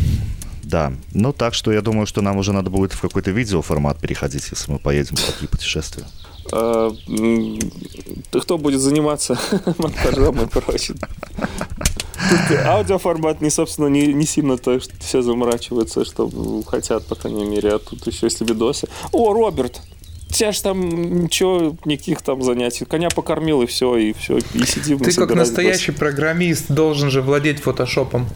[0.74, 4.48] Да, ну так что я думаю, что нам уже надо будет в какой-то видеоформат переходить,
[4.50, 6.04] если мы поедем в такие путешествия.
[6.50, 7.60] М,
[8.32, 9.38] ты кто будет заниматься
[9.78, 10.96] монтажом и прочим?
[11.36, 16.28] Тут аудиоформат не, собственно, не, не сильно то, что все заморачиваются, что
[16.66, 18.88] хотят, по крайней мере, а тут еще если видосы.
[19.12, 19.80] О, Роберт!
[20.28, 22.84] тебя же там ничего, никаких там занятий.
[22.84, 24.98] Коня покормил, и все, и все, и сидим.
[24.98, 28.26] Ты как настоящий программист должен же владеть фотошопом.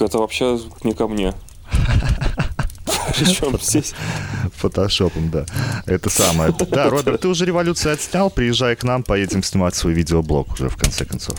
[0.00, 1.34] Это вообще не ко мне.
[3.18, 3.94] Причем здесь?
[4.56, 5.46] Фотошопом, да.
[5.86, 6.54] Это самое.
[6.70, 10.76] Да, Роберт, ты уже революцию отснял, приезжай к нам, поедем снимать свой видеоблог уже в
[10.76, 11.36] конце концов.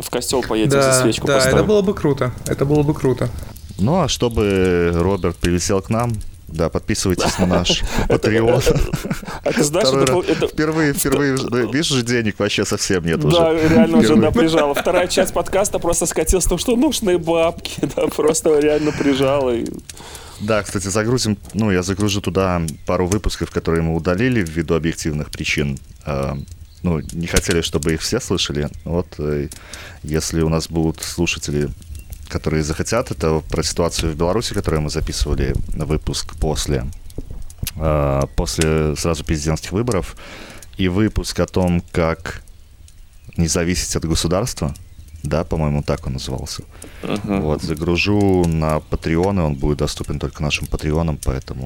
[0.00, 1.58] В костел поедем да, за свечку Да, поставим.
[1.58, 2.32] это было бы круто.
[2.46, 3.28] Это было бы круто.
[3.78, 6.12] Ну, а чтобы Роберт прилетел к нам,
[6.48, 8.62] да, подписывайтесь на наш Patreon.
[9.44, 11.36] Это знаешь, это, впервые, впервые,
[11.72, 13.36] видишь же, денег вообще совсем нет уже.
[13.36, 14.74] Да, реально уже, да, прижало.
[14.74, 19.54] Вторая часть подкаста просто скатилась в том, что нужны бабки, да, просто реально прижало.
[20.40, 25.78] Да, кстати, загрузим, ну, я загружу туда пару выпусков, которые мы удалили ввиду объективных причин.
[26.04, 26.36] А,
[26.82, 28.68] ну, не хотели, чтобы их все слышали.
[28.84, 29.48] Вот, э,
[30.02, 31.70] если у нас будут слушатели
[32.28, 33.10] которые захотят.
[33.10, 36.86] Это про ситуацию в Беларуси, которую мы записывали на выпуск после,
[37.76, 40.16] э, после сразу президентских выборов.
[40.76, 42.42] И выпуск о том, как
[43.36, 44.74] не зависеть от государства.
[45.22, 46.64] Да, по-моему, так он назывался.
[47.02, 47.40] Uh-huh.
[47.40, 51.64] Вот, загружу на Patreon, и он будет доступен только нашим патреонам, поэтому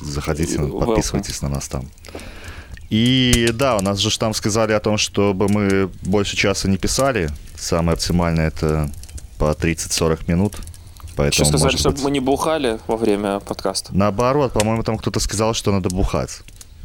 [0.00, 1.88] заходите, подписывайтесь на нас там.
[2.90, 7.30] И да, у нас же там сказали о том, чтобы мы больше часа не писали.
[7.56, 8.90] Самое оптимальное это
[9.38, 10.54] по 30-40 минут.
[11.16, 12.04] Поэтому, Что сказали, чтобы быть...
[12.04, 13.94] мы не бухали во время подкаста?
[13.94, 16.40] Наоборот, по-моему, там кто-то сказал, что надо бухать.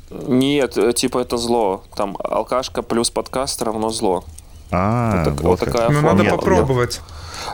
[0.10, 1.84] Нет, э, типа это зло.
[1.96, 4.24] Там алкашка плюс подкаст равно зло.
[4.72, 7.02] А, вот, вот такая Ну, надо попробовать.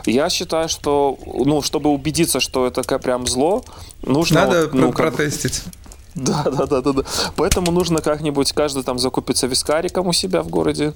[0.06, 3.64] Я считаю, что, ну, чтобы убедиться, что это прям зло,
[4.02, 4.42] нужно...
[4.42, 5.62] Надо вот, ну, протестить.
[6.14, 7.02] Да, да, да, да, да.
[7.36, 10.92] Поэтому нужно как-нибудь каждый там закупиться вискариком у себя в городе,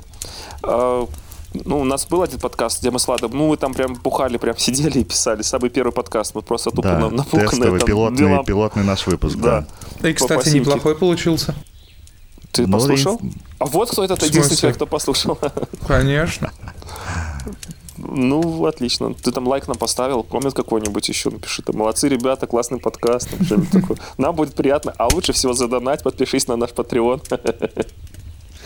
[0.64, 1.06] а,
[1.64, 4.36] ну, у нас был один подкаст, где мы с Владом, ну, мы там прям бухали,
[4.36, 5.42] прям сидели и писали.
[5.42, 7.24] Самый первый подкаст, мы просто тупо да, на.
[7.24, 8.44] Тестовый, там, пилотный, дела...
[8.44, 9.66] пилотный наш выпуск, да.
[10.00, 10.08] да.
[10.08, 11.54] И, кстати, По неплохой получился.
[12.52, 13.16] Ты ну, послушал?
[13.22, 13.32] И...
[13.58, 15.38] А вот кто этот единственный человек, кто послушал.
[15.86, 16.52] Конечно.
[17.96, 19.14] Ну, отлично.
[19.14, 21.62] Ты там лайк нам поставил, коммент какой-нибудь еще напиши.
[21.62, 23.30] Там, молодцы, ребята, классный подкаст.
[23.72, 23.98] Такое.
[24.18, 24.92] Нам будет приятно.
[24.98, 27.22] А лучше всего задонать, подпишись на наш Patreon.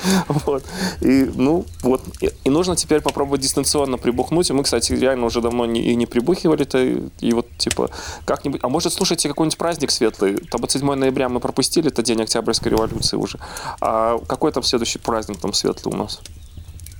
[0.29, 0.65] Вот.
[1.01, 2.03] И, ну, вот.
[2.45, 4.51] И, нужно теперь попробовать дистанционно прибухнуть.
[4.51, 6.79] И мы, кстати, реально уже давно не, и не прибухивали-то.
[6.79, 7.91] И, и вот, типа,
[8.25, 8.61] как-нибудь...
[8.63, 10.37] А может, слушайте какой-нибудь праздник светлый?
[10.37, 13.39] Там 7 ноября мы пропустили, это день Октябрьской революции уже.
[13.81, 16.21] А какой там следующий праздник там светлый у нас?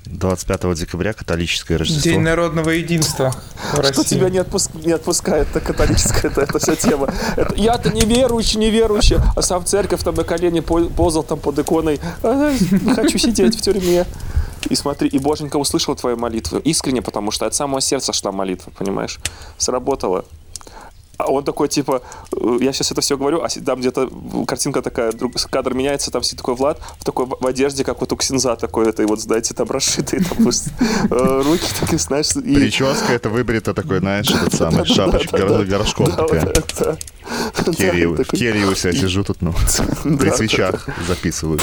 [0.07, 2.11] 25 декабря католическое Рождество.
[2.11, 3.35] День народного единства
[3.73, 4.71] Что тебя не, отпуск...
[4.75, 7.13] не отпускает, это католическая, это, это вся тема.
[7.37, 12.01] Это, я-то неверующий, неверующий, а сам в церковь там на колени ползал там под иконой.
[12.23, 12.53] А,
[12.95, 14.07] хочу сидеть в тюрьме.
[14.69, 16.59] И смотри, и Боженька услышал твою молитву.
[16.59, 19.21] Искренне, потому что от самого сердца шла молитва, понимаешь?
[19.59, 20.25] Сработало.
[21.19, 22.03] А он такой, типа,
[22.33, 24.11] э, я сейчас это все говорю, а там где-то
[24.47, 28.13] картинка такая, друг, кадр меняется, там сидит такой Влад в такой в одежде, как вот
[28.13, 32.37] у Ксенза такой, это, и вот, знаете, там расшитые там э, руки такие, знаешь.
[32.37, 32.55] И...
[32.55, 36.55] Прическа это выбрита такой, знаешь, этот самый шапочка горошком такая.
[37.55, 39.53] В Керри у себя сижу тут, ну,
[40.19, 41.63] при свечах записываюсь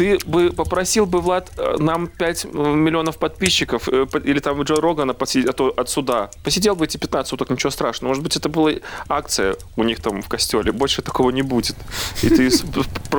[0.00, 5.12] ты бы попросил бы, Влад, э, нам 5 миллионов подписчиков, э, или там Джо Рогана
[5.12, 6.30] посидеть, а то от суда.
[6.42, 8.08] Посидел бы эти 15 суток, ничего страшного.
[8.08, 8.72] Может быть, это была
[9.10, 10.72] акция у них там в костеле.
[10.72, 11.76] Больше такого не будет.
[12.22, 12.50] И ты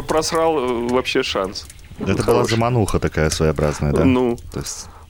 [0.07, 1.67] просрал э, вообще шанс.
[1.99, 4.03] Это была замануха такая своеобразная, да?
[4.03, 4.39] Ну,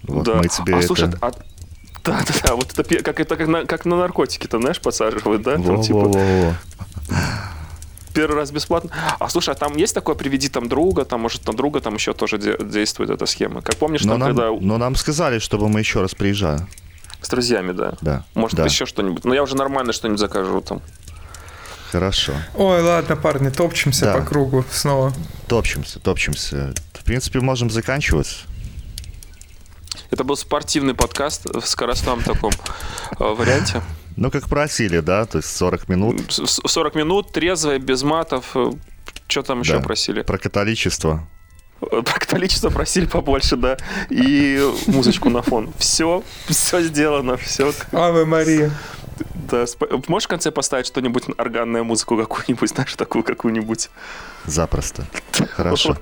[0.03, 0.41] да.
[0.73, 1.31] а, слушай, а
[2.03, 5.41] да, да, да, вот это как, это как, на, как на наркотики там, знаешь, подсаживают,
[5.43, 5.53] да?
[5.53, 6.11] Там, типа...
[8.13, 8.91] первый раз бесплатно.
[9.19, 12.13] А слушай, а там есть такое приведи там друга, там может на друга там еще
[12.13, 13.61] тоже де- действует эта схема.
[13.61, 14.51] Как помнишь, но там, нам, когда...
[14.51, 16.65] Но нам сказали, чтобы мы еще раз приезжали.
[17.21, 17.93] С друзьями, да?
[18.01, 18.25] Да.
[18.33, 18.65] Может, да.
[18.65, 19.23] еще что-нибудь.
[19.25, 20.81] Но я уже нормально что-нибудь закажу там.
[21.91, 22.33] Хорошо.
[22.55, 24.17] Ой, ладно, парни, топчемся да.
[24.17, 25.13] по кругу снова.
[25.47, 26.73] Топчемся, топчемся.
[26.93, 28.45] В принципе, можем заканчивать.
[30.09, 32.51] Это был спортивный подкаст в скоростном таком
[33.19, 33.81] э, варианте.
[34.17, 36.21] Ну, как просили, да, то есть 40 минут.
[36.29, 38.51] 40 минут, трезвая, без матов.
[38.55, 38.71] Э,
[39.27, 39.79] что там еще да.
[39.79, 40.21] просили?
[40.21, 41.27] Про католичество.
[41.79, 43.77] Про католичество просили побольше, да.
[44.09, 45.73] И музычку на фон.
[45.77, 47.73] Все, все сделано, все.
[47.91, 48.71] Аве Мария.
[49.49, 49.65] Да,
[50.07, 53.89] можешь в конце поставить что-нибудь, органную музыку какую-нибудь, знаешь, такую какую-нибудь?
[54.45, 55.05] Запросто.
[55.55, 55.95] Хорошо.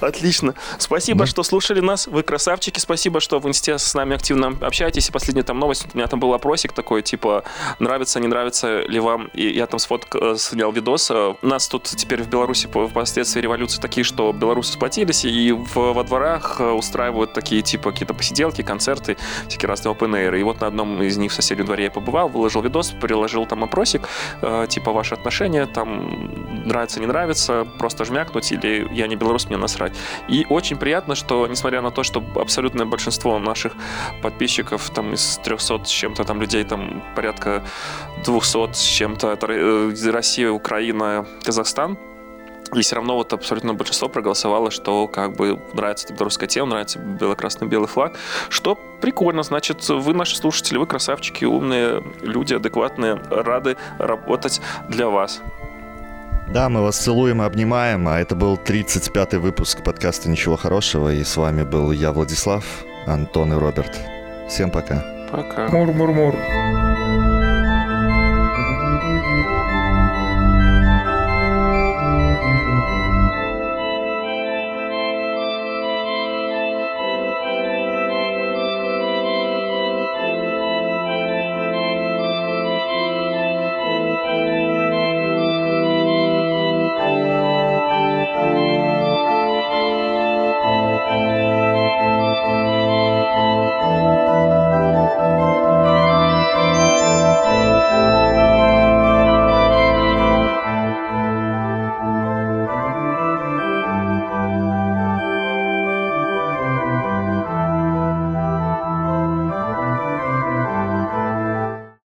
[0.00, 0.54] Отлично.
[0.78, 1.26] Спасибо, ну.
[1.26, 2.06] что слушали нас.
[2.06, 2.78] Вы красавчики.
[2.78, 5.08] Спасибо, что в инсте с нами активно общаетесь.
[5.08, 5.86] И последняя там новость.
[5.92, 7.44] У меня там был опросик такой, типа,
[7.78, 9.28] нравится, не нравится ли вам.
[9.32, 11.10] И я там сфоткал, э, снял видос.
[11.10, 16.04] У нас тут теперь в Беларуси впоследствии революции такие, что белорусы сплотились и в, во
[16.04, 19.16] дворах э, устраивают такие, типа, какие-то посиделки, концерты,
[19.48, 20.38] всякие разные open air.
[20.38, 23.46] И вот на одном из них в соседнем дворе я побывал, был выложил видос, приложил
[23.46, 24.08] там опросик,
[24.42, 29.56] э, типа ваши отношения, там нравится, не нравится, просто жмякнуть или я не белорус, мне
[29.56, 29.92] насрать.
[30.28, 33.72] И очень приятно, что несмотря на то, что абсолютное большинство наших
[34.22, 37.62] подписчиков там из 300 с чем-то там людей, там порядка
[38.24, 41.98] 200 с чем-то, это э, Россия, Украина, Казахстан,
[42.74, 47.88] и все равно вот абсолютно большинство проголосовало, что как бы нравится белорусская тема, нравится бело-красный-белый
[47.88, 48.16] флаг.
[48.48, 55.40] Что прикольно, значит, вы наши слушатели, вы красавчики, умные люди, адекватные, рады работать для вас.
[56.48, 61.24] Да, мы вас целуем и обнимаем, а это был 35-й выпуск подкаста «Ничего хорошего», и
[61.24, 62.64] с вами был я, Владислав,
[63.06, 63.98] Антон и Роберт.
[64.48, 65.04] Всем пока.
[65.30, 65.68] Пока.
[65.68, 66.34] Мур-мур-мур.